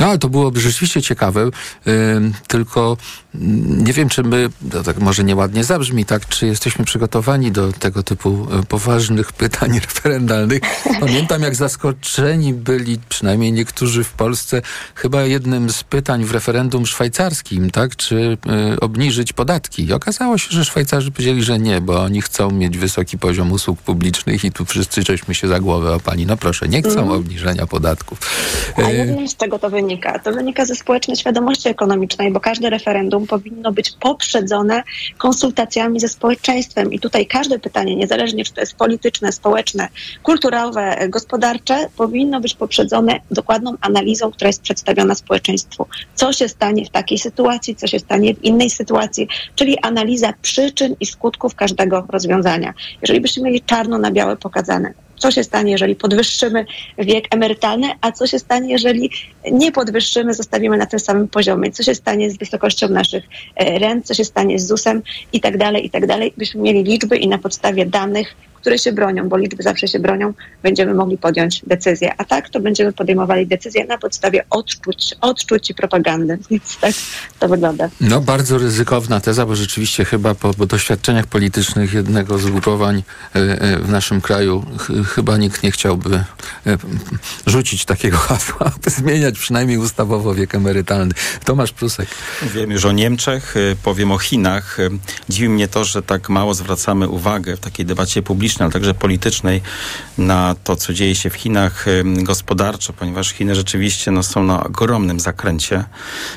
[0.00, 1.50] No, to byłoby rzeczywiście ciekawe,
[2.48, 2.96] tylko
[3.84, 4.48] nie wiem, czy my,
[4.84, 10.60] tak może nieładnie zabrzmi, tak, czy jesteśmy przygotowani do tego typu e, poważnych pytań referendalnych.
[11.00, 14.62] Pamiętam, jak zaskoczeni byli przynajmniej niektórzy w Polsce
[14.94, 18.16] chyba jednym z pytań w referendum szwajcarskim, tak, czy
[18.74, 19.84] y, obniżyć podatki.
[19.84, 23.78] I okazało się, że Szwajcarzy powiedzieli, że nie, bo oni chcą mieć wysoki poziom usług
[23.78, 26.26] publicznych i tu wszyscy żeśmy się za głowę opali.
[26.26, 27.10] No proszę, nie chcą mm.
[27.10, 28.18] obniżenia podatków.
[28.76, 30.18] A ja wiem, z czego to wynika.
[30.18, 34.82] To wynika ze społecznej świadomości ekonomicznej, bo każde referendum powinno być poprzedzone
[35.18, 39.88] konsultacjami ze społeczeństwem i tutaj każde pytanie, niezależnie czy to jest polityczne, społeczne,
[40.22, 45.86] kulturowe, gospodarcze, powinno być poprzedzone dokładną analizą, która jest przedstawiona społeczeństwu społeczeństwu.
[46.14, 50.96] Co się stanie w takiej sytuacji, co się stanie w innej sytuacji, czyli analiza przyczyn
[51.00, 52.74] i skutków każdego rozwiązania.
[53.02, 56.66] Jeżeli byśmy mieli czarno na białe pokazane, co się stanie, jeżeli podwyższymy
[56.98, 59.10] wiek emerytalny, a co się stanie, jeżeli
[59.52, 63.24] nie podwyższymy, zostawimy na tym samym poziomie, co się stanie z wysokością naszych
[63.56, 65.02] e, rent, co się stanie z ZUS-em
[65.32, 66.32] i tak dalej, i tak dalej.
[66.36, 68.34] Byśmy mieli liczby i na podstawie danych
[68.66, 72.12] które się bronią, bo liczby zawsze się bronią, będziemy mogli podjąć decyzję.
[72.18, 76.38] A tak to będziemy podejmowali decyzje na podstawie odczuć, odczuć i propagandy.
[76.50, 76.92] Więc tak
[77.38, 77.88] to wygląda.
[78.00, 83.02] No bardzo ryzykowna teza, bo rzeczywiście chyba po, po doświadczeniach politycznych jednego z ugrupowań
[83.34, 86.24] e, e, w naszym kraju ch, chyba nikt nie chciałby e,
[87.46, 91.14] rzucić takiego hasła, aby zmieniać przynajmniej ustawowo wiek emerytalny.
[91.44, 92.08] Tomasz Prusek.
[92.42, 94.76] Wiem już o Niemczech, powiem o Chinach.
[95.28, 99.62] Dziwi mnie to, że tak mało zwracamy uwagę w takiej debacie publicznej ale także politycznej
[100.18, 105.20] na to, co dzieje się w Chinach gospodarczo, ponieważ Chiny rzeczywiście no, są na ogromnym
[105.20, 105.84] zakręcie.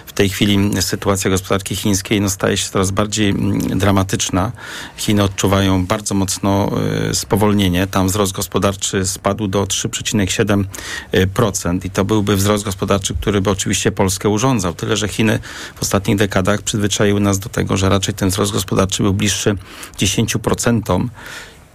[0.05, 3.35] W tej chwili sytuacja gospodarki chińskiej no, staje się coraz bardziej
[3.75, 4.51] dramatyczna.
[4.97, 6.71] Chiny odczuwają bardzo mocno
[7.09, 7.87] y, spowolnienie.
[7.87, 14.29] Tam wzrost gospodarczy spadł do 3,7% i to byłby wzrost gospodarczy, który by oczywiście Polskę
[14.29, 14.73] urządzał.
[14.73, 15.39] Tyle, że Chiny
[15.75, 19.55] w ostatnich dekadach przyzwyczaiły nas do tego, że raczej ten wzrost gospodarczy był bliższy
[19.97, 21.09] 10%.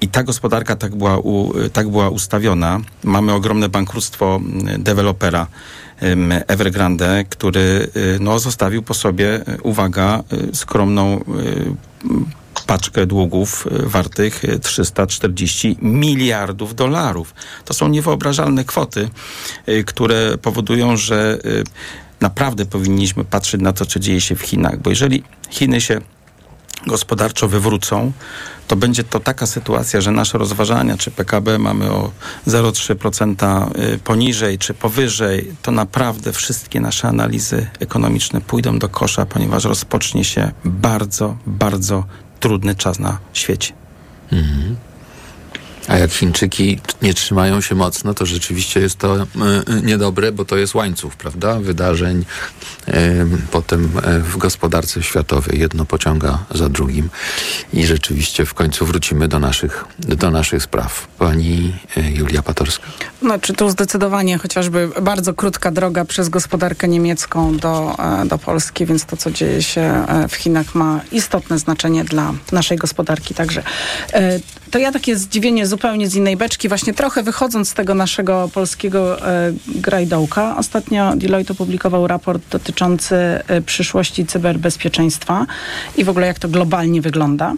[0.01, 2.81] I ta gospodarka tak była, u, tak była ustawiona.
[3.05, 4.41] Mamy ogromne bankructwo
[4.79, 5.47] dewelopera
[6.49, 11.25] Evergrande, który y, no, zostawił po sobie, y, uwaga, y, skromną
[12.67, 17.35] paczkę długów wartych 340 miliardów dolarów.
[17.65, 19.09] To są niewyobrażalne kwoty,
[19.87, 21.39] które powodują, że
[22.21, 26.01] naprawdę powinniśmy patrzeć na to, co dzieje się w Chinach, bo jeżeli Chiny się
[26.87, 28.13] gospodarczo wywrócą,
[28.69, 32.11] to będzie to taka sytuacja, że nasze rozważania, czy PKB mamy o
[32.47, 39.65] 0,3% y, poniżej, czy powyżej, to naprawdę wszystkie nasze analizy ekonomiczne pójdą do kosza, ponieważ
[39.65, 42.05] rozpocznie się bardzo, bardzo
[42.41, 43.73] trudny czas na świecie.
[44.33, 44.77] Mhm.
[45.89, 49.27] A jak Chińczyki nie trzymają się mocno, to rzeczywiście jest to y,
[49.83, 51.61] niedobre, bo to jest łańcuch, prawda?
[51.61, 52.25] Wydarzeń
[52.89, 52.93] y,
[53.51, 57.11] potem y, w gospodarce światowej jedno pociąga za drugim
[57.73, 61.07] i rzeczywiście w końcu wrócimy do naszych, do naszych spraw.
[61.19, 62.87] Pani Julia Patorska.
[63.23, 69.17] Znaczy tu zdecydowanie chociażby bardzo krótka droga przez gospodarkę niemiecką do, do Polski, więc to,
[69.17, 73.35] co dzieje się w Chinach ma istotne znaczenie dla naszej gospodarki.
[73.35, 73.63] Także
[74.75, 79.29] to ja takie zdziwienie zupełnie z innej beczki, właśnie trochę wychodząc z tego naszego polskiego
[79.29, 80.57] e, grajdołka.
[80.57, 85.47] Ostatnio Deloitte opublikował raport dotyczący e, przyszłości cyberbezpieczeństwa
[85.97, 87.55] i w ogóle jak to globalnie wygląda.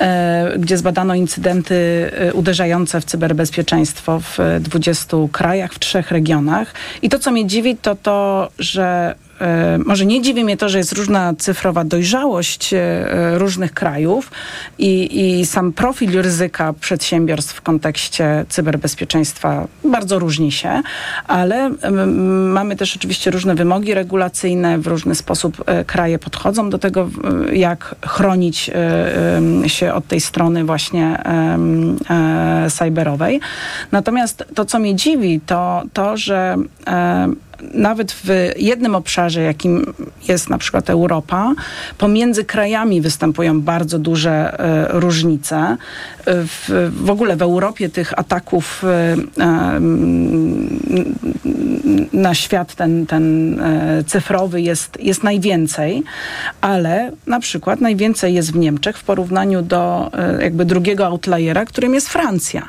[0.00, 1.74] E, gdzie zbadano incydenty
[2.12, 6.74] e, uderzające w cyberbezpieczeństwo w 20 krajach, w trzech regionach.
[7.02, 9.14] I to, co mnie dziwi, to to, że
[9.84, 14.30] może nie dziwi mnie to, że jest różna cyfrowa dojrzałość e, różnych krajów
[14.78, 20.82] i, i sam profil ryzyka przedsiębiorstw w kontekście cyberbezpieczeństwa bardzo różni się,
[21.26, 21.70] ale
[22.52, 27.10] mamy też oczywiście różne wymogi regulacyjne, w różny sposób e, kraje podchodzą do tego,
[27.52, 28.70] jak chronić
[29.66, 31.22] się od tej strony właśnie
[32.70, 33.40] cyberowej.
[33.92, 36.56] Natomiast to, co mnie dziwi, to to, że
[37.74, 39.94] nawet w jednym obszarze, jakim
[40.28, 41.54] jest na przykład Europa,
[41.98, 45.76] pomiędzy krajami występują bardzo duże e, różnice.
[46.26, 49.16] W, w ogóle w Europie tych ataków e,
[52.12, 56.02] na świat ten, ten e, cyfrowy jest, jest najwięcej,
[56.60, 62.08] ale na przykład najwięcej jest w Niemczech w porównaniu do jakby drugiego outliera, którym jest
[62.08, 62.68] Francja.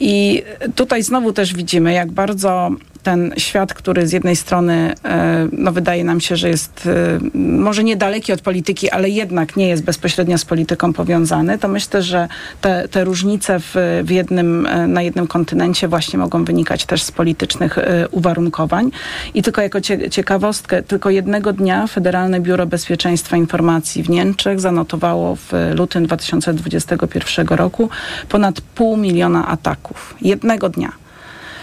[0.00, 0.42] I
[0.74, 2.70] tutaj znowu też widzimy, jak bardzo
[3.02, 7.84] ten świat, który z jednej strony e, no, wydaje nam się, że jest e, może
[7.84, 12.28] niedaleki od polityki, ale jednak nie jest bezpośrednio z polityką powiązany, to myślę, że
[12.60, 13.74] te, te różnice w,
[14.04, 17.78] w jednym, e, na jednym kontynencie właśnie mogą wynikać też z politycznych
[18.10, 18.90] uwarunkowań.
[19.34, 19.80] I tylko jako
[20.10, 27.88] ciekawostkę, tylko jednego dnia Federalne Biuro Bezpieczeństwa Informacji w Niemczech zanotowało w lutym 2021 roku
[28.28, 30.14] ponad pół miliona ataków.
[30.20, 30.99] Jednego dnia.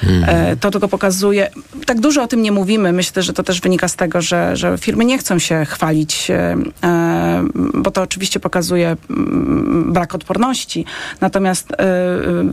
[0.01, 0.57] Hmm.
[0.57, 1.49] To tylko pokazuje,
[1.85, 2.93] tak dużo o tym nie mówimy.
[2.93, 6.57] Myślę, że to też wynika z tego, że, że firmy nie chcą się chwalić, e,
[7.73, 10.85] bo to oczywiście pokazuje mm, brak odporności.
[11.21, 11.77] Natomiast e,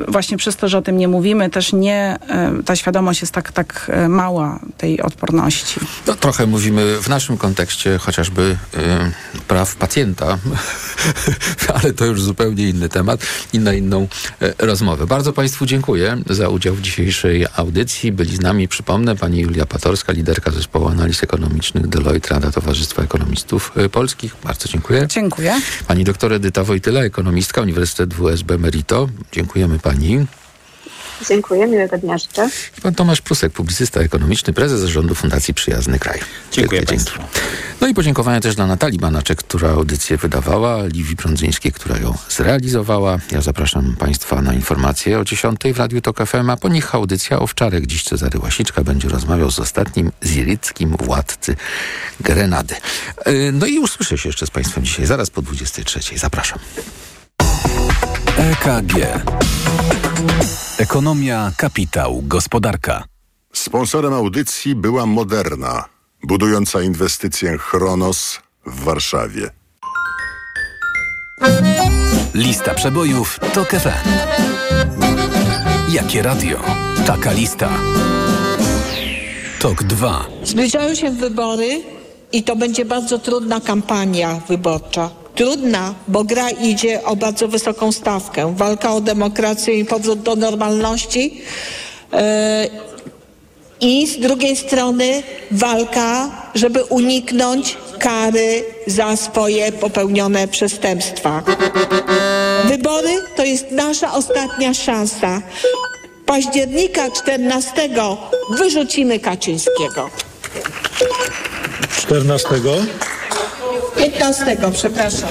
[0.09, 2.19] właśnie przez to, że o tym nie mówimy, też nie,
[2.65, 5.81] ta świadomość jest tak, tak mała tej odporności.
[6.07, 8.57] No, trochę mówimy w naszym kontekście chociażby
[9.49, 10.39] praw pacjenta,
[11.75, 13.21] ale to już zupełnie inny temat
[13.53, 14.09] i na inną
[14.59, 15.07] rozmowę.
[15.07, 18.13] Bardzo Państwu dziękuję za udział w dzisiejszej naszej audycji.
[18.13, 23.73] Byli z nami, przypomnę, pani Julia Patorska, liderka zespołu analiz ekonomicznych Deloitte, Rada Towarzystwa Ekonomistów
[23.77, 24.37] y, Polskich.
[24.45, 25.07] Bardzo dziękuję.
[25.11, 25.61] Dziękuję.
[25.87, 29.09] Pani doktor Edyta Wojtyla, ekonomistka, Uniwersytet WSB Merito.
[29.33, 30.27] Dziękujemy pani.
[31.29, 32.49] Dziękuję, miłego dnia życzę.
[32.79, 36.21] I pan Tomasz Prusek, publicysta ekonomiczny, prezes zarządu Fundacji Przyjazny Kraj.
[36.53, 37.19] Dziękuję Wielkie Państwu.
[37.19, 37.35] dzięki.
[37.81, 43.19] No i podziękowania też dla Natalii Banaczek, która audycję wydawała, Liwi Prądzyńskiej, która ją zrealizowała.
[43.33, 47.39] Ja zapraszam Państwa na informacje o 10 w Radiu Tok FM, a po nich audycja
[47.39, 47.87] Owczarek.
[47.87, 51.57] Dziś Cezary Łasiczka będzie rozmawiał z ostatnim ziryckim władcy
[52.21, 52.75] Grenady.
[53.27, 56.19] Yy, No i usłyszę się jeszcze z Państwem dzisiaj, zaraz po 23.
[56.19, 56.59] Zapraszam.
[58.39, 58.95] EKG.
[60.79, 63.05] Ekonomia, kapitał, gospodarka.
[63.53, 65.85] Sponsorem audycji była Moderna,
[66.23, 69.51] budująca inwestycję Chronos w Warszawie.
[72.35, 74.09] Lista przebojów TOK FM.
[75.89, 76.61] Jakie radio?
[77.07, 77.71] Taka lista.
[79.61, 80.27] TOK 2.
[80.45, 81.83] Zbliżają się wybory
[82.33, 85.24] i to będzie bardzo trudna kampania wyborcza.
[85.35, 88.55] Trudna, bo gra idzie o bardzo wysoką stawkę.
[88.57, 91.43] Walka o demokrację i powrót do normalności.
[92.13, 92.19] Yy,
[93.81, 101.43] I z drugiej strony walka, żeby uniknąć kary za swoje popełnione przestępstwa.
[102.65, 105.43] Wybory to jest nasza ostatnia szansa.
[106.27, 107.89] Października 14
[108.59, 110.11] wyrzucimy Kaczyńskiego.
[111.99, 112.49] 14.
[114.19, 115.29] 15, przepraszam.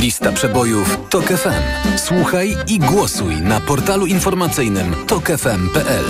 [0.00, 1.96] Lista przebojów TOK FM.
[1.96, 6.04] Słuchaj i głosuj na portalu informacyjnym tokefm.pl.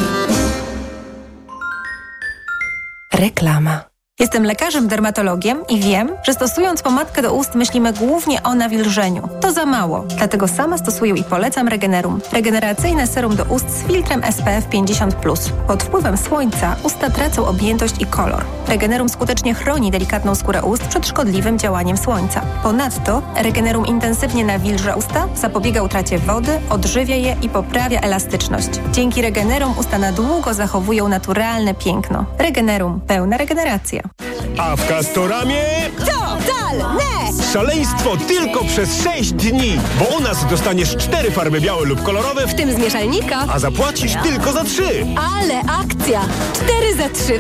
[3.13, 3.90] Reklama.
[4.21, 9.29] Jestem lekarzem dermatologiem i wiem, że stosując pomadkę do ust myślimy głównie o nawilżeniu.
[9.41, 12.21] To za mało, dlatego sama stosuję i polecam Regenerum.
[12.33, 15.53] Regeneracyjne serum do ust z filtrem SPF 50+.
[15.67, 18.45] Pod wpływem słońca usta tracą objętość i kolor.
[18.69, 22.43] Regenerum skutecznie chroni delikatną skórę ust przed szkodliwym działaniem słońca.
[22.63, 28.71] Ponadto Regenerum intensywnie nawilża usta, zapobiega utracie wody, odżywia je i poprawia elastyczność.
[28.93, 32.25] Dzięki Regenerum usta na długo zachowują naturalne piękno.
[32.39, 33.01] Regenerum.
[33.07, 34.10] Pełna regeneracja.
[34.59, 35.65] A w Castoramie
[35.99, 37.11] Totalne!
[37.53, 42.55] szaleństwo tylko przez 6 dni, bo u nas dostaniesz cztery farby białe lub kolorowe, W
[42.55, 43.45] tym z mieszalnika.
[43.53, 45.07] a zapłacisz tylko za trzy.
[45.37, 46.21] Ale akcja!
[46.55, 47.39] 4 za 3